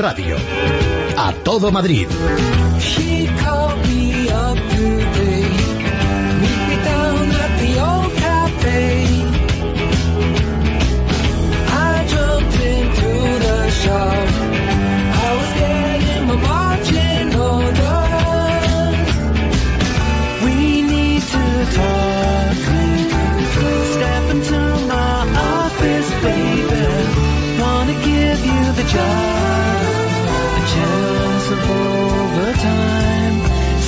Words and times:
radio. 0.00 0.36
A 1.16 1.32
todo 1.44 1.70
Madrid. 1.70 2.08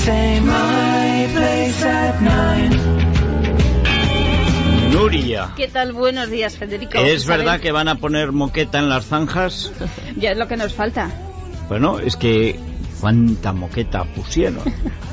Say 0.04 0.40
my 0.40 1.28
place 1.32 1.84
at 1.84 2.20
nine. 2.20 2.72
Nuria, 4.92 5.52
¿Qué 5.56 5.68
tal? 5.68 5.92
Buenos 5.92 6.28
días, 6.28 6.56
Federico. 6.56 6.98
¿es 6.98 7.24
verdad 7.24 7.60
que 7.60 7.70
van 7.70 7.86
a 7.86 7.94
poner 7.94 8.32
moqueta 8.32 8.80
en 8.80 8.88
las 8.88 9.06
zanjas? 9.06 9.70
Ya 10.16 10.32
es 10.32 10.38
lo 10.38 10.48
que 10.48 10.56
nos 10.56 10.74
falta. 10.74 11.08
Bueno, 11.68 12.00
es 12.00 12.16
que 12.16 12.58
cuánta 13.00 13.52
moqueta 13.52 14.02
pusieron. 14.04 14.64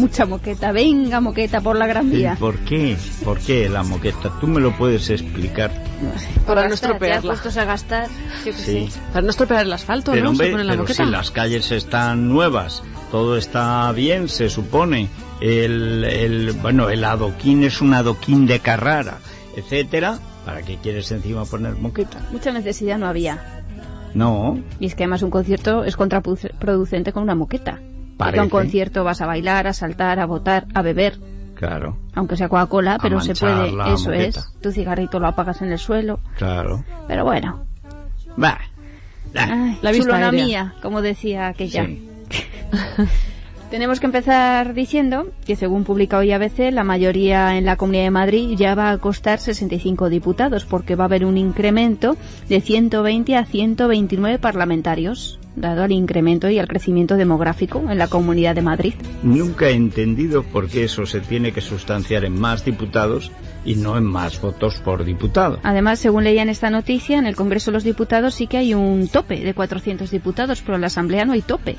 Mucha 0.00 0.24
moqueta. 0.26 0.72
Venga, 0.72 1.20
moqueta 1.20 1.60
por 1.60 1.76
la 1.76 1.86
Gran 1.86 2.08
¿Y 2.08 2.16
Vía. 2.16 2.36
¿Por 2.40 2.56
qué? 2.60 2.96
¿Por 3.24 3.38
qué 3.38 3.68
la 3.68 3.82
moqueta? 3.82 4.32
¿Tú 4.40 4.46
me 4.46 4.60
lo 4.60 4.76
puedes 4.76 5.10
explicar? 5.10 5.70
No 6.02 6.18
sé, 6.18 6.28
Para 6.46 6.66
no 6.68 6.74
estropearla. 6.74 7.34
a 7.34 7.64
gastar. 7.64 8.08
Yo 8.44 8.52
Sí. 8.54 8.88
Para 9.12 9.22
no 9.22 9.30
estropear 9.30 9.66
el 9.66 9.72
asfalto, 9.72 10.12
Pero 10.12 10.24
¿no? 10.24 10.30
hombre, 10.30 10.46
Se 10.46 10.52
pone 10.52 10.64
la 10.64 10.72
pero 10.72 10.82
moqueta. 10.84 11.04
si 11.04 11.10
las 11.10 11.30
calles 11.30 11.70
están 11.70 12.28
nuevas, 12.28 12.82
todo 13.10 13.36
está 13.36 13.92
bien, 13.92 14.28
se 14.28 14.48
supone. 14.48 15.08
El, 15.40 16.04
el, 16.04 16.52
bueno, 16.52 16.88
el 16.88 17.04
adoquín 17.04 17.64
es 17.64 17.80
un 17.80 17.92
adoquín 17.94 18.46
de 18.46 18.60
Carrara, 18.60 19.18
etcétera. 19.56 20.18
¿Para 20.46 20.62
qué 20.62 20.78
quieres 20.82 21.10
encima 21.12 21.44
poner 21.44 21.74
moqueta? 21.76 22.18
Mucha 22.32 22.50
necesidad 22.52 22.98
no 22.98 23.06
había. 23.06 23.62
No, 24.14 24.58
Y 24.80 24.86
es 24.86 24.94
que 24.94 25.04
además 25.04 25.22
un 25.22 25.30
concierto 25.30 25.84
es 25.84 25.96
contraproducente 25.96 27.12
con 27.12 27.22
una 27.22 27.34
moqueta. 27.34 27.78
A 28.20 28.42
un 28.42 28.48
concierto 28.50 29.04
vas 29.04 29.20
a 29.20 29.26
bailar, 29.26 29.66
a 29.66 29.72
saltar, 29.72 30.20
a 30.20 30.26
votar, 30.26 30.66
a 30.74 30.82
beber. 30.82 31.18
claro, 31.54 31.96
Aunque 32.14 32.36
sea 32.36 32.48
Coca-Cola, 32.48 32.98
pero 33.00 33.20
se 33.20 33.34
puede. 33.34 33.68
Eso 33.68 34.10
moqueta. 34.10 34.40
es. 34.40 34.52
Tu 34.60 34.72
cigarrito 34.72 35.18
lo 35.20 35.28
apagas 35.28 35.62
en 35.62 35.72
el 35.72 35.78
suelo. 35.78 36.20
claro. 36.36 36.84
Pero 37.08 37.24
bueno. 37.24 37.64
Va. 38.42 38.58
Ay, 39.34 39.78
La 39.82 39.90
vista 39.90 40.06
chulona 40.06 40.26
aérea. 40.30 40.44
mía, 40.44 40.74
como 40.82 41.02
decía 41.02 41.48
aquella. 41.48 41.84
sí. 41.86 42.08
Tenemos 43.70 44.00
que 44.00 44.06
empezar 44.06 44.74
diciendo 44.74 45.28
que 45.46 45.54
según 45.54 45.84
publica 45.84 46.18
hoy 46.18 46.32
ABC, 46.32 46.72
la 46.72 46.82
mayoría 46.82 47.56
en 47.56 47.64
la 47.64 47.76
Comunidad 47.76 48.02
de 48.02 48.10
Madrid 48.10 48.56
ya 48.56 48.74
va 48.74 48.90
a 48.90 48.98
costar 48.98 49.38
65 49.38 50.08
diputados 50.08 50.64
porque 50.64 50.96
va 50.96 51.04
a 51.04 51.06
haber 51.06 51.24
un 51.24 51.38
incremento 51.38 52.16
de 52.48 52.60
120 52.60 53.36
a 53.36 53.44
129 53.44 54.40
parlamentarios, 54.40 55.38
dado 55.54 55.84
al 55.84 55.92
incremento 55.92 56.50
y 56.50 56.58
al 56.58 56.66
crecimiento 56.66 57.16
demográfico 57.16 57.84
en 57.88 57.98
la 57.98 58.08
Comunidad 58.08 58.56
de 58.56 58.62
Madrid. 58.62 58.94
Nunca 59.22 59.68
he 59.68 59.74
entendido 59.74 60.42
por 60.42 60.68
qué 60.68 60.82
eso 60.82 61.06
se 61.06 61.20
tiene 61.20 61.52
que 61.52 61.60
sustanciar 61.60 62.24
en 62.24 62.40
más 62.40 62.64
diputados 62.64 63.30
y 63.64 63.76
no 63.76 63.96
en 63.96 64.04
más 64.04 64.40
votos 64.40 64.80
por 64.80 65.04
diputado. 65.04 65.60
Además, 65.62 66.00
según 66.00 66.24
leía 66.24 66.42
en 66.42 66.48
esta 66.48 66.70
noticia, 66.70 67.18
en 67.18 67.26
el 67.26 67.36
Congreso 67.36 67.70
de 67.70 67.74
los 67.76 67.84
Diputados 67.84 68.34
sí 68.34 68.48
que 68.48 68.56
hay 68.56 68.74
un 68.74 69.06
tope 69.06 69.38
de 69.38 69.54
400 69.54 70.10
diputados, 70.10 70.60
pero 70.60 70.74
en 70.74 70.80
la 70.80 70.88
Asamblea 70.88 71.24
no 71.24 71.34
hay 71.34 71.42
tope. 71.42 71.76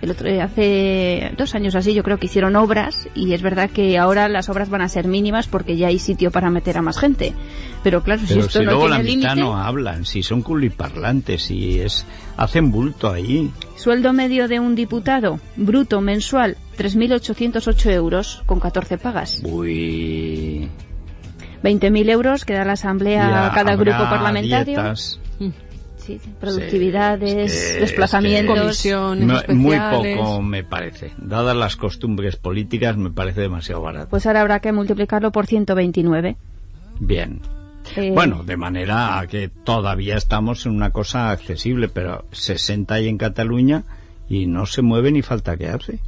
El 0.00 0.12
otro, 0.12 0.28
hace 0.42 1.32
dos 1.36 1.56
años 1.56 1.74
así 1.74 1.92
yo 1.92 2.04
creo 2.04 2.18
que 2.18 2.26
hicieron 2.26 2.54
obras 2.54 3.08
y 3.14 3.32
es 3.32 3.42
verdad 3.42 3.68
que 3.68 3.98
ahora 3.98 4.28
las 4.28 4.48
obras 4.48 4.68
van 4.70 4.80
a 4.80 4.88
ser 4.88 5.08
mínimas 5.08 5.48
porque 5.48 5.76
ya 5.76 5.88
hay 5.88 5.98
sitio 5.98 6.30
para 6.30 6.50
meter 6.50 6.78
a 6.78 6.82
más 6.82 6.98
gente. 6.98 7.34
Pero 7.82 8.02
claro, 8.02 8.22
si 8.24 8.38
esto 8.38 8.60
si 8.60 8.64
no 8.64 8.72
luego 8.72 8.86
tiene 8.86 8.96
la 8.96 9.02
mitad 9.02 9.36
no 9.36 9.56
hablan, 9.56 10.04
si 10.04 10.22
son 10.22 10.42
culiparlantes, 10.42 11.42
si 11.42 11.80
es 11.80 12.06
hacen 12.36 12.70
bulto 12.70 13.10
ahí. 13.10 13.50
sueldo 13.76 14.12
medio 14.12 14.46
de 14.46 14.60
un 14.60 14.76
diputado 14.76 15.40
bruto 15.56 16.00
mensual 16.00 16.56
3.808 16.78 17.90
euros 17.92 18.42
con 18.46 18.60
14 18.60 18.98
pagas. 18.98 19.42
Uy. 19.44 20.68
20.000 21.62 22.10
euros 22.10 22.44
que 22.44 22.54
da 22.54 22.64
la 22.64 22.74
Asamblea 22.74 23.28
Ya 23.28 23.46
a 23.46 23.52
cada 23.52 23.74
grupo 23.74 23.98
parlamentario. 23.98 24.64
dietas. 24.64 25.20
Sí, 26.08 26.20
productividades, 26.40 27.52
Sí, 27.52 27.58
es 27.58 27.72
que- 27.74 27.80
desplazamientos. 27.80 28.56
es 28.56 28.82
que 28.82 28.92
Comisiones 28.92 29.26
no- 29.48 29.54
muy 29.54 29.76
poco 29.78 30.40
me 30.42 30.64
parece. 30.64 31.12
Dadas 31.18 31.54
las 31.56 31.76
costumbres 31.76 32.36
políticas, 32.36 32.96
me 32.96 33.10
parece 33.10 33.42
demasiado 33.42 33.82
barato. 33.82 34.08
Pues 34.08 34.24
ahora 34.26 34.40
habrá 34.40 34.60
que 34.60 34.72
multiplicarlo 34.72 35.30
por 35.32 35.46
129. 35.46 36.36
Bien. 36.98 37.40
Eh, 37.96 38.10
Bueno, 38.12 38.42
de 38.44 38.56
manera 38.56 39.26
que 39.30 39.48
todavía 39.48 40.16
estamos 40.16 40.66
en 40.66 40.72
una 40.72 40.90
cosa 40.90 41.30
accesible, 41.30 41.88
pero 41.88 42.24
60 42.32 42.94
hay 42.94 43.08
en 43.08 43.18
Cataluña 43.18 43.84
y 44.28 44.46
no 44.46 44.66
se 44.66 44.82
mueve 44.82 45.10
ni 45.12 45.22
falta 45.22 45.56
que 45.56 45.68
hace. 45.68 45.98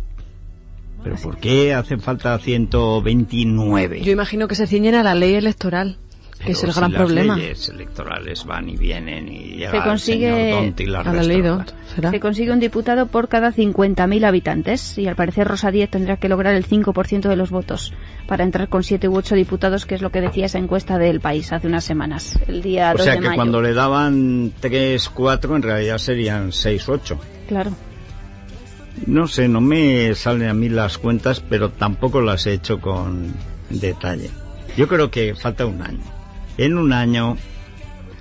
¿Pero 1.03 1.17
por 1.17 1.38
qué 1.38 1.72
hacen 1.72 2.00
falta 2.00 2.38
129? 2.38 4.03
Yo 4.03 4.12
imagino 4.12 4.49
que 4.49 4.55
se 4.55 4.67
ciñen 4.67 4.94
a 4.94 5.03
la 5.03 5.15
ley 5.15 5.34
electoral, 5.34 5.97
Pero 6.41 6.53
es 6.53 6.65
el 6.65 6.73
si 6.73 6.78
gran 6.81 6.93
las 6.93 6.99
problema. 7.03 7.37
leyes 7.37 7.69
electorales 7.69 8.45
van 8.47 8.69
y 8.71 8.77
vienen 8.77 9.28
y 9.28 9.56
llega 9.56 9.71
Se 9.73 9.77
el 9.77 9.83
consigue 9.83 10.31
señor 10.31 10.75
y 10.81 10.87
las 10.87 11.06
la 11.06 11.23
ley. 11.23 11.43
Dont, 11.43 11.71
¿será? 11.95 12.11
Se 12.11 12.19
consigue 12.19 12.51
un 12.51 12.61
diputado 12.61 13.06
por 13.09 13.28
cada 13.28 13.53
50.000 13.53 14.25
habitantes 14.25 14.97
y 14.97 15.06
al 15.06 15.17
parecer 15.17 15.47
Rosa 15.47 15.71
Díez 15.71 15.91
tendrá 15.91 16.17
que 16.17 16.31
lograr 16.31 16.55
el 16.55 16.67
5% 16.67 17.29
de 17.29 17.37
los 17.37 17.50
votos 17.50 17.93
para 18.27 18.43
entrar 18.45 18.69
con 18.71 18.83
7 18.83 19.06
u 19.09 19.17
8 19.17 19.34
diputados, 19.34 19.84
que 19.84 19.95
es 19.95 20.00
lo 20.03 20.11
que 20.11 20.23
decía 20.23 20.47
esa 20.47 20.59
encuesta 20.59 20.97
del 20.97 21.21
país 21.21 21.53
hace 21.53 21.67
unas 21.67 21.84
semanas, 21.84 22.39
el 22.49 22.62
día 22.62 22.93
O 22.95 22.97
2 22.97 23.05
sea 23.05 23.15
que 23.17 23.21
mayo. 23.21 23.34
cuando 23.34 23.61
le 23.61 23.75
daban 23.75 24.53
3, 24.61 25.09
4, 25.11 25.56
en 25.56 25.62
realidad 25.62 25.99
serían 25.99 26.53
6, 26.53 26.89
8. 26.89 27.19
Claro. 27.49 27.71
No 29.06 29.27
sé, 29.27 29.47
no 29.49 29.61
me 29.61 30.15
salen 30.15 30.49
a 30.49 30.55
mí 30.55 30.69
las 30.69 30.97
cuentas, 30.99 31.41
pero 31.41 31.69
tampoco 31.71 32.21
las 32.23 32.47
he 32.47 32.55
hecho 32.55 32.81
con 32.81 33.33
detalle. 33.69 34.31
Yo 34.77 34.89
creo 34.89 35.11
que 35.11 35.34
falta 35.34 35.67
un 35.67 35.83
año. 35.83 36.00
En 36.60 36.76
un 36.76 36.93
año, 36.93 37.37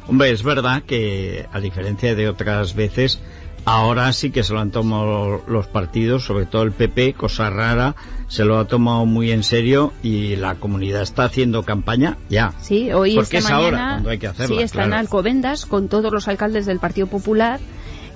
hombre, 0.08 0.32
es 0.32 0.44
verdad 0.44 0.84
que 0.84 1.46
a 1.52 1.60
diferencia 1.60 2.16
de 2.16 2.30
otras 2.30 2.74
veces, 2.74 3.20
ahora 3.66 4.14
sí 4.14 4.32
que 4.32 4.44
se 4.44 4.54
lo 4.54 4.62
han 4.62 4.72
tomado 4.72 5.44
los 5.46 5.68
partidos, 5.68 6.24
sobre 6.24 6.46
todo 6.46 6.64
el 6.64 6.72
PP, 6.72 7.16
cosa 7.16 7.50
rara, 7.50 7.96
se 8.30 8.46
lo 8.46 8.58
ha 8.58 8.66
tomado 8.66 9.06
muy 9.06 9.32
en 9.32 9.44
serio 9.44 9.92
y 10.04 10.38
la 10.38 10.56
comunidad 10.56 11.02
está 11.02 11.26
haciendo 11.26 11.64
campaña 11.64 12.18
ya. 12.30 12.54
Sí, 12.62 12.94
hoy 12.94 13.16
Porque 13.16 13.40
esta 13.40 13.50
es 13.50 13.54
ahora 13.54 13.90
cuando 13.96 14.10
hay 14.12 14.20
que 14.20 14.28
hacerla, 14.28 14.56
sí, 14.56 14.64
están 14.64 14.88
claro. 14.88 15.02
Alcobendas 15.02 15.66
con 15.66 15.90
todos 15.90 16.12
los 16.14 16.30
alcaldes 16.30 16.66
del 16.66 16.80
Partido 16.80 17.08
Popular 17.08 17.60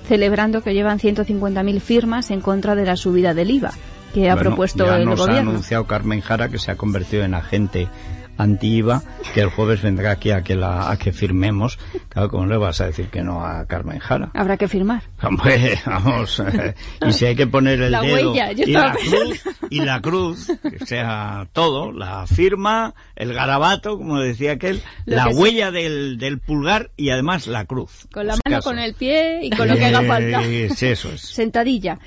celebrando 0.08 0.62
que 0.62 0.72
llevan 0.72 0.98
150.000 1.00 1.80
firmas 1.80 2.30
en 2.30 2.40
contra 2.40 2.74
de 2.74 2.86
la 2.86 2.96
subida 2.96 3.34
del 3.34 3.50
IVA 3.50 3.72
que 4.14 4.30
ha 4.30 4.34
Bueno, 4.36 4.50
propuesto 4.50 4.86
ya 4.86 4.96
el 4.98 5.04
nos 5.06 5.20
ha 5.20 5.26
gobierno. 5.26 5.50
anunciado 5.50 5.86
Carmen 5.86 6.20
Jara 6.22 6.48
que 6.48 6.58
se 6.58 6.70
ha 6.70 6.76
convertido 6.76 7.24
en 7.24 7.34
agente 7.34 7.88
anti-IVA, 8.36 9.02
que 9.32 9.40
el 9.40 9.48
jueves 9.48 9.82
vendrá 9.82 10.12
aquí 10.12 10.30
a 10.30 10.42
que, 10.42 10.54
la, 10.54 10.90
a 10.90 10.96
que 10.96 11.12
firmemos. 11.12 11.78
Claro, 12.08 12.28
¿cómo 12.28 12.46
le 12.46 12.56
vas 12.56 12.80
a 12.80 12.86
decir 12.86 13.08
que 13.08 13.22
no 13.22 13.44
a 13.44 13.66
Carmen 13.66 13.98
Jara? 13.98 14.30
Habrá 14.34 14.56
que 14.56 14.68
firmar. 14.68 15.02
Hombre, 15.22 15.78
vamos, 15.86 16.40
eh, 16.40 16.74
y 17.06 17.12
si 17.12 17.26
hay 17.26 17.36
que 17.36 17.46
poner 17.46 17.80
el 17.80 17.92
La 17.92 18.00
dedo 18.00 18.32
huella, 18.32 18.52
y, 18.52 18.72
la 18.72 18.92
cruz, 18.92 19.42
y 19.70 19.80
la 19.80 20.00
cruz, 20.00 20.52
que 20.62 20.84
sea 20.86 21.48
todo, 21.52 21.92
la 21.92 22.26
firma, 22.26 22.94
el 23.16 23.32
garabato, 23.32 23.96
como 23.96 24.20
decía 24.20 24.52
aquel, 24.52 24.82
Lo 25.06 25.16
la 25.16 25.28
huella 25.28 25.70
del, 25.70 26.18
del 26.18 26.38
pulgar 26.38 26.90
y 26.96 27.10
además 27.10 27.46
la 27.46 27.64
cruz. 27.64 28.06
Con 28.12 28.26
la 28.26 28.36
mano, 28.44 28.62
con 28.62 28.78
el 28.78 28.94
pie 28.94 29.40
y 29.42 29.50
con 29.50 29.68
lo 29.68 29.76
que 29.76 29.84
haga 29.86 30.02
falta. 30.02 30.42
Eh, 30.44 30.70
sí, 30.74 30.86
eso 30.86 31.10
es. 31.12 31.20
Sentadilla. 31.20 31.98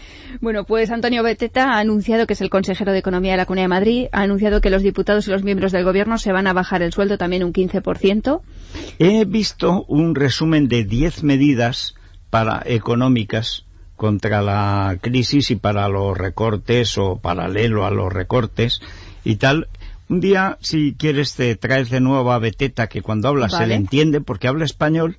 Bueno, 0.41 0.65
pues 0.65 0.91
Antonio 0.91 1.23
Beteta 1.23 1.73
ha 1.73 1.79
anunciado, 1.79 2.27
que 2.27 2.33
es 2.33 2.41
el 2.41 2.49
consejero 2.49 2.91
de 2.91 2.99
Economía 2.99 3.31
de 3.31 3.37
la 3.37 3.45
Comunidad 3.45 3.65
de 3.65 3.69
Madrid, 3.69 4.07
ha 4.11 4.21
anunciado 4.21 4.61
que 4.61 4.69
los 4.69 4.81
diputados 4.81 5.27
y 5.27 5.31
los 5.31 5.43
miembros 5.43 5.71
del 5.71 5.83
gobierno 5.83 6.16
se 6.17 6.31
van 6.31 6.47
a 6.47 6.53
bajar 6.53 6.81
el 6.81 6.93
sueldo 6.93 7.17
también 7.17 7.43
un 7.43 7.53
15%. 7.53 8.41
He 8.99 9.25
visto 9.25 9.85
un 9.87 10.15
resumen 10.15 10.67
de 10.67 10.83
10 10.83 11.23
medidas 11.23 11.95
para 12.29 12.61
económicas 12.65 13.65
contra 13.95 14.41
la 14.41 14.97
crisis 15.01 15.51
y 15.51 15.55
para 15.55 15.89
los 15.89 16.17
recortes 16.17 16.97
o 16.97 17.17
paralelo 17.17 17.85
a 17.85 17.91
los 17.91 18.13
recortes 18.13 18.81
y 19.23 19.35
tal. 19.37 19.67
Un 20.09 20.21
día, 20.21 20.57
si 20.61 20.93
quieres, 20.93 21.35
te 21.35 21.55
traes 21.55 21.89
de 21.89 21.99
nuevo 21.99 22.31
a 22.31 22.39
Beteta, 22.39 22.87
que 22.87 23.01
cuando 23.01 23.27
habla 23.27 23.49
se 23.49 23.67
le 23.67 23.75
entiende, 23.75 24.21
porque 24.21 24.47
habla 24.47 24.63
español 24.63 25.17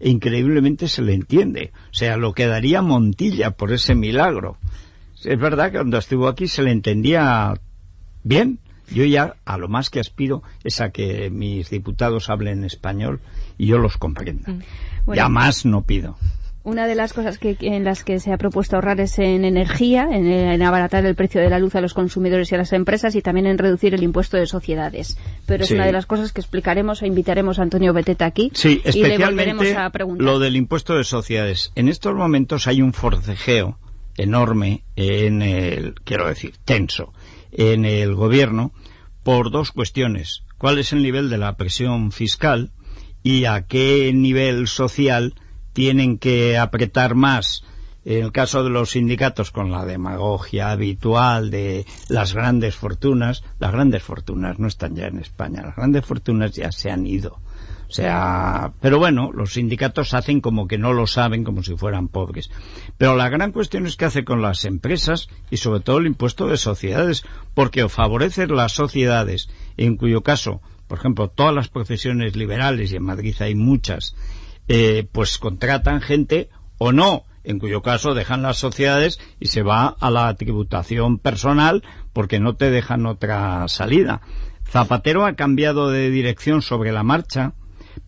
e 0.00 0.10
increíblemente 0.10 0.88
se 0.88 1.02
le 1.02 1.14
entiende. 1.14 1.72
O 1.92 1.94
sea, 1.94 2.16
lo 2.16 2.32
que 2.32 2.46
daría 2.46 2.82
Montilla 2.82 3.52
por 3.52 3.72
ese 3.72 3.94
milagro. 3.94 4.56
Es 5.22 5.38
verdad 5.38 5.70
que 5.70 5.78
cuando 5.78 5.98
estuvo 5.98 6.26
aquí 6.26 6.48
se 6.48 6.62
le 6.62 6.72
entendía 6.72 7.54
bien. 8.24 8.58
Yo 8.92 9.04
ya 9.04 9.36
a 9.44 9.56
lo 9.58 9.68
más 9.68 9.90
que 9.90 10.00
aspiro 10.00 10.42
es 10.62 10.80
a 10.80 10.90
que 10.90 11.30
mis 11.30 11.70
diputados 11.70 12.28
hablen 12.30 12.64
español 12.64 13.20
y 13.58 13.66
yo 13.66 13.78
los 13.78 13.96
comprenda. 13.96 14.50
Mm. 14.52 14.60
Bueno. 15.06 15.16
Ya 15.22 15.28
más 15.28 15.64
no 15.64 15.82
pido. 15.82 16.16
Una 16.66 16.86
de 16.86 16.94
las 16.94 17.12
cosas 17.12 17.36
que, 17.36 17.58
en 17.60 17.84
las 17.84 18.04
que 18.04 18.18
se 18.20 18.32
ha 18.32 18.38
propuesto 18.38 18.76
ahorrar 18.76 18.98
es 18.98 19.18
en 19.18 19.44
energía, 19.44 20.08
en, 20.10 20.26
en 20.26 20.62
abaratar 20.62 21.04
el 21.04 21.14
precio 21.14 21.42
de 21.42 21.50
la 21.50 21.58
luz 21.58 21.74
a 21.74 21.82
los 21.82 21.92
consumidores 21.92 22.50
y 22.50 22.54
a 22.54 22.58
las 22.58 22.72
empresas 22.72 23.14
y 23.16 23.20
también 23.20 23.46
en 23.46 23.58
reducir 23.58 23.92
el 23.92 24.02
impuesto 24.02 24.38
de 24.38 24.46
sociedades. 24.46 25.18
Pero 25.44 25.64
es 25.64 25.68
Sí. 25.68 25.74
una 25.74 25.84
de 25.84 25.92
las 25.92 26.06
cosas 26.06 26.32
que 26.32 26.40
explicaremos 26.40 27.02
e 27.02 27.06
invitaremos 27.06 27.58
a 27.58 27.62
Antonio 27.64 27.92
Beteta 27.92 28.24
aquí 28.24 28.50
Sí, 28.54 28.80
y 28.82 29.02
le 29.04 29.18
volveremos 29.18 29.66
a 29.76 29.90
preguntar. 29.90 30.24
lo 30.24 30.38
del 30.38 30.56
impuesto 30.56 30.94
de 30.96 31.04
sociedades. 31.04 31.70
En 31.74 31.88
estos 31.88 32.14
momentos 32.14 32.66
hay 32.66 32.80
un 32.80 32.94
forcejeo 32.94 33.78
enorme 34.16 34.84
en 34.96 35.42
el, 35.42 35.94
quiero 36.04 36.28
decir, 36.28 36.54
tenso, 36.64 37.12
en 37.54 37.84
el 37.84 38.14
gobierno 38.14 38.72
por 39.22 39.50
dos 39.50 39.72
cuestiones. 39.72 40.44
¿Cuál 40.58 40.78
es 40.78 40.92
el 40.92 41.02
nivel 41.02 41.30
de 41.30 41.38
la 41.38 41.56
presión 41.56 42.12
fiscal 42.12 42.72
y 43.22 43.46
a 43.46 43.66
qué 43.66 44.12
nivel 44.14 44.68
social 44.68 45.34
tienen 45.72 46.18
que 46.18 46.58
apretar 46.58 47.14
más? 47.14 47.64
En 48.04 48.22
el 48.22 48.32
caso 48.32 48.62
de 48.62 48.68
los 48.68 48.90
sindicatos, 48.90 49.50
con 49.50 49.70
la 49.70 49.86
demagogia 49.86 50.70
habitual 50.70 51.50
de 51.50 51.86
las 52.08 52.34
grandes 52.34 52.74
fortunas, 52.76 53.42
las 53.58 53.72
grandes 53.72 54.02
fortunas 54.02 54.58
no 54.58 54.68
están 54.68 54.94
ya 54.94 55.06
en 55.06 55.18
España, 55.18 55.62
las 55.62 55.76
grandes 55.76 56.04
fortunas 56.04 56.52
ya 56.52 56.70
se 56.70 56.90
han 56.90 57.06
ido. 57.06 57.40
Sea, 57.94 58.72
pero 58.80 58.98
bueno, 58.98 59.30
los 59.32 59.52
sindicatos 59.52 60.14
hacen 60.14 60.40
como 60.40 60.66
que 60.66 60.78
no 60.78 60.92
lo 60.92 61.06
saben, 61.06 61.44
como 61.44 61.62
si 61.62 61.76
fueran 61.76 62.08
pobres. 62.08 62.50
Pero 62.98 63.14
la 63.14 63.28
gran 63.28 63.52
cuestión 63.52 63.86
es 63.86 63.94
qué 63.94 64.06
hace 64.06 64.24
con 64.24 64.42
las 64.42 64.64
empresas 64.64 65.28
y 65.48 65.58
sobre 65.58 65.78
todo 65.78 65.98
el 65.98 66.08
impuesto 66.08 66.48
de 66.48 66.56
sociedades, 66.56 67.24
porque 67.54 67.84
o 67.84 67.88
favorecer 67.88 68.50
las 68.50 68.72
sociedades, 68.72 69.48
en 69.76 69.96
cuyo 69.96 70.22
caso, 70.22 70.60
por 70.88 70.98
ejemplo, 70.98 71.28
todas 71.28 71.54
las 71.54 71.68
profesiones 71.68 72.34
liberales, 72.34 72.90
y 72.90 72.96
en 72.96 73.04
Madrid 73.04 73.36
hay 73.38 73.54
muchas, 73.54 74.16
eh, 74.66 75.06
pues 75.12 75.38
contratan 75.38 76.00
gente 76.00 76.48
o 76.78 76.90
no, 76.90 77.22
en 77.44 77.60
cuyo 77.60 77.80
caso 77.80 78.12
dejan 78.12 78.42
las 78.42 78.58
sociedades 78.58 79.20
y 79.38 79.46
se 79.46 79.62
va 79.62 79.86
a 79.86 80.10
la 80.10 80.34
tributación 80.34 81.18
personal 81.20 81.84
porque 82.12 82.40
no 82.40 82.56
te 82.56 82.72
dejan 82.72 83.06
otra 83.06 83.68
salida. 83.68 84.20
Zapatero 84.68 85.24
ha 85.26 85.36
cambiado 85.36 85.90
de 85.90 86.10
dirección 86.10 86.60
sobre 86.60 86.90
la 86.90 87.04
marcha, 87.04 87.52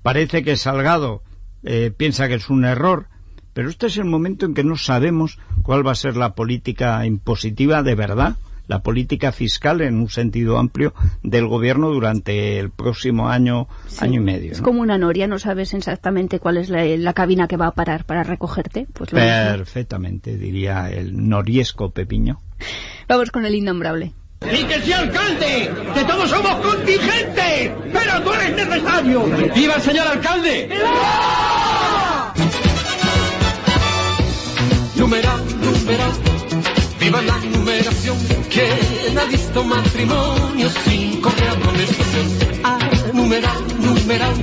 parece 0.06 0.44
que 0.44 0.56
Salgado 0.56 1.22
eh, 1.64 1.90
piensa 1.94 2.28
que 2.28 2.34
es 2.34 2.48
un 2.48 2.64
error, 2.64 3.08
pero 3.52 3.68
este 3.68 3.88
es 3.88 3.96
el 3.96 4.04
momento 4.04 4.46
en 4.46 4.54
que 4.54 4.62
no 4.62 4.76
sabemos 4.76 5.38
cuál 5.62 5.84
va 5.84 5.90
a 5.90 5.96
ser 5.96 6.16
la 6.16 6.36
política 6.36 7.04
impositiva 7.04 7.82
de 7.82 7.96
verdad, 7.96 8.36
la 8.68 8.84
política 8.84 9.32
fiscal 9.32 9.80
en 9.80 9.96
un 9.96 10.08
sentido 10.08 10.58
amplio 10.58 10.94
del 11.24 11.48
gobierno 11.48 11.90
durante 11.90 12.60
el 12.60 12.70
próximo 12.70 13.28
año, 13.30 13.66
Sí. 13.88 14.04
año 14.04 14.20
y 14.20 14.24
medio. 14.24 14.52
Es 14.52 14.60
como 14.60 14.80
una 14.80 14.96
noria, 14.96 15.26
no 15.26 15.40
sabes 15.40 15.74
exactamente 15.74 16.38
cuál 16.38 16.58
es 16.58 16.68
la, 16.68 16.84
la 16.84 17.12
cabina 17.12 17.48
que 17.48 17.56
va 17.56 17.66
a 17.66 17.74
parar 17.74 18.04
para 18.04 18.22
recogerte. 18.22 18.86
Pues. 18.92 19.10
Perfectamente, 19.10 20.36
diría 20.36 20.88
el 20.88 21.28
noriesco 21.28 21.90
Pepiño. 21.90 22.40
Vamos 23.08 23.32
con 23.32 23.44
el 23.44 23.56
innombrable. 23.56 24.12
¡Y 24.42 24.64
que 24.64 24.80
sea 24.82 24.98
alcalde! 25.00 25.70
¡Que 25.94 26.04
todos 26.04 26.30
somos 26.30 26.54
contingentes! 26.56 27.70
¡Pero 27.92 28.22
tú 28.22 28.32
eres 28.32 28.66
necesario! 28.66 29.24
¡Viva 29.54 29.74
el 29.74 29.82
señor 29.82 30.06
alcalde! 30.06 30.68
Numeral, 34.94 35.44
numeral, 35.60 36.12
viva 37.00 37.22
la 37.22 37.36
numeración. 37.38 38.16
¿Quién 38.50 39.18
ha 39.18 39.24
visto 39.24 39.64
matrimonio 39.64 40.68
sin 40.84 41.20
correr 41.20 41.48
amonestación? 41.48 42.26
Ah, 42.64 42.78
numeral, 43.12 43.62
numeral, 43.78 44.34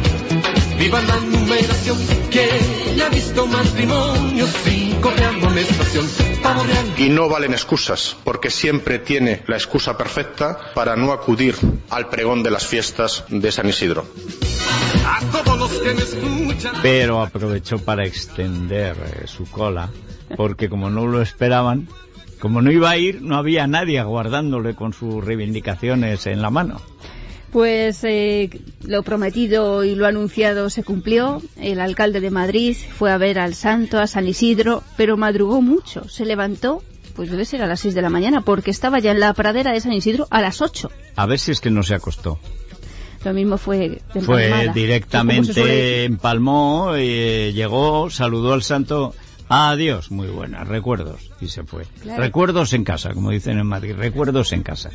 viva 0.78 1.02
la 1.02 1.18
numeración. 1.20 1.98
¿Quién 2.30 3.02
ha 3.02 3.10
visto 3.10 3.46
matrimonio 3.48 4.48
sin 4.48 5.02
correr 5.02 5.26
amonestación? 5.26 6.06
Pavo 6.42 6.64
real. 6.64 6.94
Y 6.98 7.10
no 7.10 7.30
valen 7.30 7.54
excusas, 7.54 8.16
porque 8.24 8.50
siempre 8.50 9.00
tiene 9.00 9.44
la 9.48 9.56
excusa 9.56 9.98
perfecta 9.98 10.74
para 10.74 10.96
no 10.96 11.12
acudir 11.12 11.56
al 11.90 12.10
pregón 12.10 12.44
de 12.44 12.52
las 12.52 12.68
fiestas 12.68 13.26
de 13.30 13.52
San 13.52 13.70
Isidro. 13.70 14.06
Pero 16.82 17.22
aprovechó 17.22 17.78
para 17.80 18.06
extender 18.06 18.96
eh, 18.98 19.28
su 19.28 19.50
cola, 19.50 19.90
porque 20.36 20.70
como 20.70 20.90
no 20.90 21.06
lo 21.06 21.22
esperaban, 21.22 21.88
como 22.40 22.62
no 22.62 22.72
iba 22.72 22.90
a 22.90 22.98
ir, 22.98 23.22
no 23.22 23.38
había 23.38 23.68
nadie 23.68 24.00
aguardándole 24.00 24.76
con 24.76 24.94
sus 24.94 25.24
reivindicaciones 25.24 26.28
en 26.28 26.42
la 26.42 26.50
mano. 26.50 26.82
Pues 27.54 28.04
eh, 28.04 28.50
lo 28.84 29.04
prometido 29.04 29.84
y 29.84 29.94
lo 29.94 30.08
anunciado 30.08 30.72
se 30.72 30.84
cumplió. 30.84 31.40
El 31.56 31.80
alcalde 31.80 32.20
de 32.20 32.32
Madrid 32.32 32.76
fue 32.76 33.12
a 33.12 33.20
ver 33.20 33.38
al 33.38 33.54
santo, 33.54 34.00
a 34.00 34.08
San 34.08 34.28
Isidro, 34.28 34.82
pero 34.98 35.18
madrugó 35.18 35.62
mucho. 35.62 36.10
Se 36.10 36.26
levantó, 36.26 36.82
pues 37.16 37.30
debe 37.30 37.46
ser 37.46 37.62
a 37.62 37.68
las 37.68 37.82
6 37.82 37.94
de 37.94 38.02
la 38.02 38.10
mañana, 38.10 38.42
porque 38.42 38.72
estaba 38.72 38.98
ya 38.98 39.12
en 39.12 39.20
la 39.20 39.32
pradera 39.36 39.72
de 39.72 39.82
San 39.82 39.94
Isidro 39.94 40.28
a 40.32 40.42
las 40.42 40.64
8. 40.64 40.90
A 41.16 41.28
ver 41.28 41.38
si 41.38 41.52
es 41.52 41.62
que 41.62 41.70
no 41.70 41.84
se 41.84 41.94
acostó. 41.94 42.40
Lo 43.24 43.34
mismo 43.34 43.60
fue 43.60 44.02
de 44.12 44.22
Fue 44.22 44.72
directamente, 44.74 46.06
empalmó, 46.06 46.94
eh, 46.96 47.54
llegó, 47.54 48.10
saludó 48.10 48.54
al 48.54 48.64
santo. 48.64 49.14
Adiós, 49.48 50.10
muy 50.10 50.28
buenas, 50.28 50.68
recuerdos. 50.68 51.30
Y 51.40 51.50
se 51.50 51.64
fue. 51.64 51.86
Claro. 52.02 52.20
Recuerdos 52.20 52.74
en 52.74 52.84
casa, 52.84 53.14
como 53.14 53.30
dicen 53.30 53.60
en 53.60 53.68
Madrid, 53.68 53.94
recuerdos 53.96 54.52
en 54.54 54.64
casa. 54.64 54.90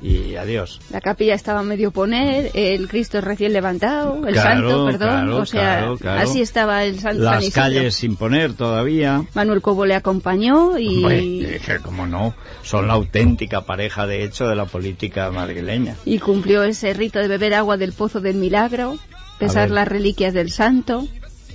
Y 0.00 0.36
adiós. 0.36 0.80
La 0.92 1.00
capilla 1.00 1.34
estaba 1.34 1.58
a 1.58 1.62
medio 1.64 1.90
poner, 1.90 2.52
el 2.54 2.86
Cristo 2.86 3.20
recién 3.20 3.52
levantado, 3.52 4.24
el 4.28 4.34
Claro, 4.34 4.70
santo, 4.70 4.84
perdón. 4.86 4.98
claro, 4.98 5.36
o 5.38 5.46
sea, 5.46 5.88
claro, 6.00 6.20
así 6.20 6.40
estaba 6.40 6.84
el 6.84 7.00
san- 7.00 7.16
San 7.16 7.24
Las 7.24 7.50
calles 7.50 7.96
sin 7.96 8.14
poner 8.14 8.52
todavía. 8.52 9.24
Manuel 9.34 9.60
Cobo 9.60 9.86
le 9.86 9.96
acompañó 9.96 10.78
y... 10.78 10.98
Hombre, 11.02 11.56
es 11.56 11.62
que 11.62 11.78
como 11.80 12.06
no, 12.06 12.32
son 12.62 12.86
la 12.86 12.92
auténtica 12.94 13.62
pareja 13.62 14.06
de 14.06 14.22
hecho 14.22 14.46
de 14.46 14.54
la 14.54 14.66
política 14.66 15.32
madrileña. 15.32 15.96
y 16.04 16.20
cumplió 16.20 16.62
ese 16.62 16.94
rito 16.94 17.18
de 17.18 17.26
beber 17.26 17.54
agua 17.54 17.76
del 17.76 17.92
pozo 17.92 18.20
del 18.20 18.36
milagro, 18.36 18.96
pesar 19.40 19.70
las 19.70 19.88
reliquias 19.88 20.32
del 20.32 20.52
santo, 20.52 21.08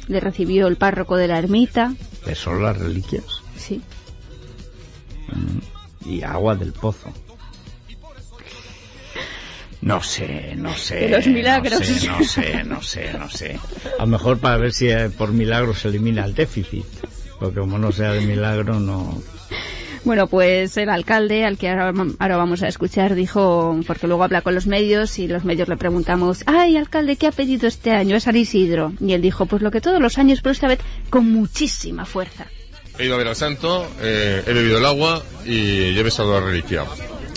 le 0.10 0.20
recibió 0.20 0.68
el 0.68 0.76
párroco 0.76 1.16
de 1.16 1.30
la 1.30 1.40
ermita, 1.40 1.94
son 2.36 2.62
las 2.62 2.78
reliquias 2.78 3.24
sí. 3.56 3.82
y 6.06 6.24
agua 6.24 6.56
del 6.56 6.74
pozo. 6.74 7.08
No 9.84 10.02
sé, 10.02 10.54
no 10.56 10.74
sé. 10.76 10.96
De 10.96 11.10
los 11.10 11.28
milagros. 11.28 11.80
No 11.82 11.86
sé, 11.86 12.08
no 12.08 12.24
sé, 12.24 12.64
no 12.64 12.82
sé, 12.82 13.14
no 13.20 13.30
sé. 13.30 13.60
A 14.00 14.04
lo 14.04 14.08
mejor 14.08 14.40
para 14.40 14.56
ver 14.56 14.72
si 14.72 14.88
eh, 14.88 15.10
por 15.10 15.34
milagro 15.34 15.74
se 15.76 15.90
elimina 15.90 16.24
el 16.24 16.34
déficit. 16.34 16.86
Porque 17.38 17.60
como 17.60 17.78
no 17.78 17.92
sea 17.92 18.14
de 18.14 18.22
milagro, 18.22 18.80
no. 18.80 19.22
Bueno, 20.06 20.28
pues 20.28 20.78
el 20.78 20.90
alcalde, 20.90 21.44
al 21.44 21.58
que 21.58 21.70
ahora, 21.70 21.94
ahora 22.20 22.38
vamos 22.38 22.64
a 22.64 22.70
escuchar, 22.70 23.14
dijo, 23.14 23.78
porque 23.86 24.08
luego 24.08 24.24
habla 24.24 24.42
con 24.42 24.56
los 24.56 24.68
medios 24.68 25.20
y 25.20 25.28
los 25.28 25.44
medios 25.44 25.68
le 25.68 25.76
preguntamos, 25.76 26.44
ay, 26.46 26.78
alcalde, 26.78 27.18
¿qué 27.18 27.28
ha 27.28 27.32
pedido 27.32 27.68
este 27.68 27.92
año? 27.92 28.16
Es 28.16 28.24
San 28.24 28.38
Isidro. 28.38 28.94
Y 29.02 29.12
él 29.12 29.22
dijo, 29.22 29.48
pues 29.48 29.62
lo 29.62 29.72
que 29.72 29.82
todos 29.82 30.02
los 30.02 30.18
años, 30.18 30.40
pero 30.42 30.54
esta 30.54 30.68
vez 30.68 30.80
con 31.10 31.30
muchísima 31.30 32.06
fuerza. 32.06 32.48
He 32.98 33.06
ido 33.06 33.16
a 33.16 33.18
ver 33.18 33.28
al 33.28 33.36
santo, 33.36 33.86
eh, 34.02 34.44
he 34.48 34.54
bebido 34.54 34.78
el 34.78 34.86
agua 34.86 35.22
y 35.46 35.98
he 35.98 36.04
besado 36.04 36.40
la 36.40 36.46
reliquia. 36.46 36.86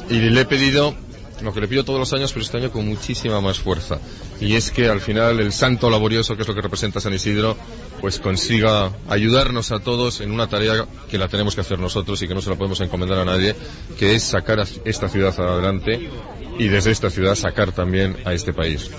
Y 0.08 0.20
le 0.20 0.42
he 0.42 0.44
pedido 0.44 0.94
lo 1.42 1.52
que 1.52 1.60
le 1.60 1.68
pido 1.68 1.84
todos 1.84 1.98
los 1.98 2.12
años, 2.12 2.32
pero 2.32 2.44
este 2.44 2.58
año 2.58 2.70
con 2.70 2.86
muchísima 2.86 3.40
más 3.40 3.58
fuerza. 3.58 3.98
Y 4.40 4.54
es 4.54 4.70
que 4.70 4.88
al 4.88 5.00
final 5.00 5.40
el 5.40 5.52
santo 5.52 5.90
laborioso, 5.90 6.36
que 6.36 6.42
es 6.42 6.48
lo 6.48 6.54
que 6.54 6.62
representa 6.62 7.00
San 7.00 7.14
Isidro, 7.14 7.56
pues 8.00 8.18
consiga 8.18 8.92
ayudarnos 9.08 9.72
a 9.72 9.80
todos 9.80 10.20
en 10.20 10.30
una 10.30 10.48
tarea 10.48 10.86
que 11.10 11.18
la 11.18 11.28
tenemos 11.28 11.54
que 11.54 11.60
hacer 11.60 11.78
nosotros 11.78 12.20
y 12.22 12.28
que 12.28 12.34
no 12.34 12.40
se 12.40 12.50
la 12.50 12.56
podemos 12.56 12.80
encomendar 12.80 13.18
a 13.18 13.24
nadie, 13.24 13.54
que 13.98 14.14
es 14.14 14.22
sacar 14.22 14.60
a 14.60 14.66
esta 14.84 15.08
ciudad 15.08 15.38
adelante 15.38 16.10
y 16.58 16.68
desde 16.68 16.90
esta 16.90 17.10
ciudad 17.10 17.34
sacar 17.34 17.72
también 17.72 18.16
a 18.24 18.32
este 18.32 18.52
país. 18.52 18.90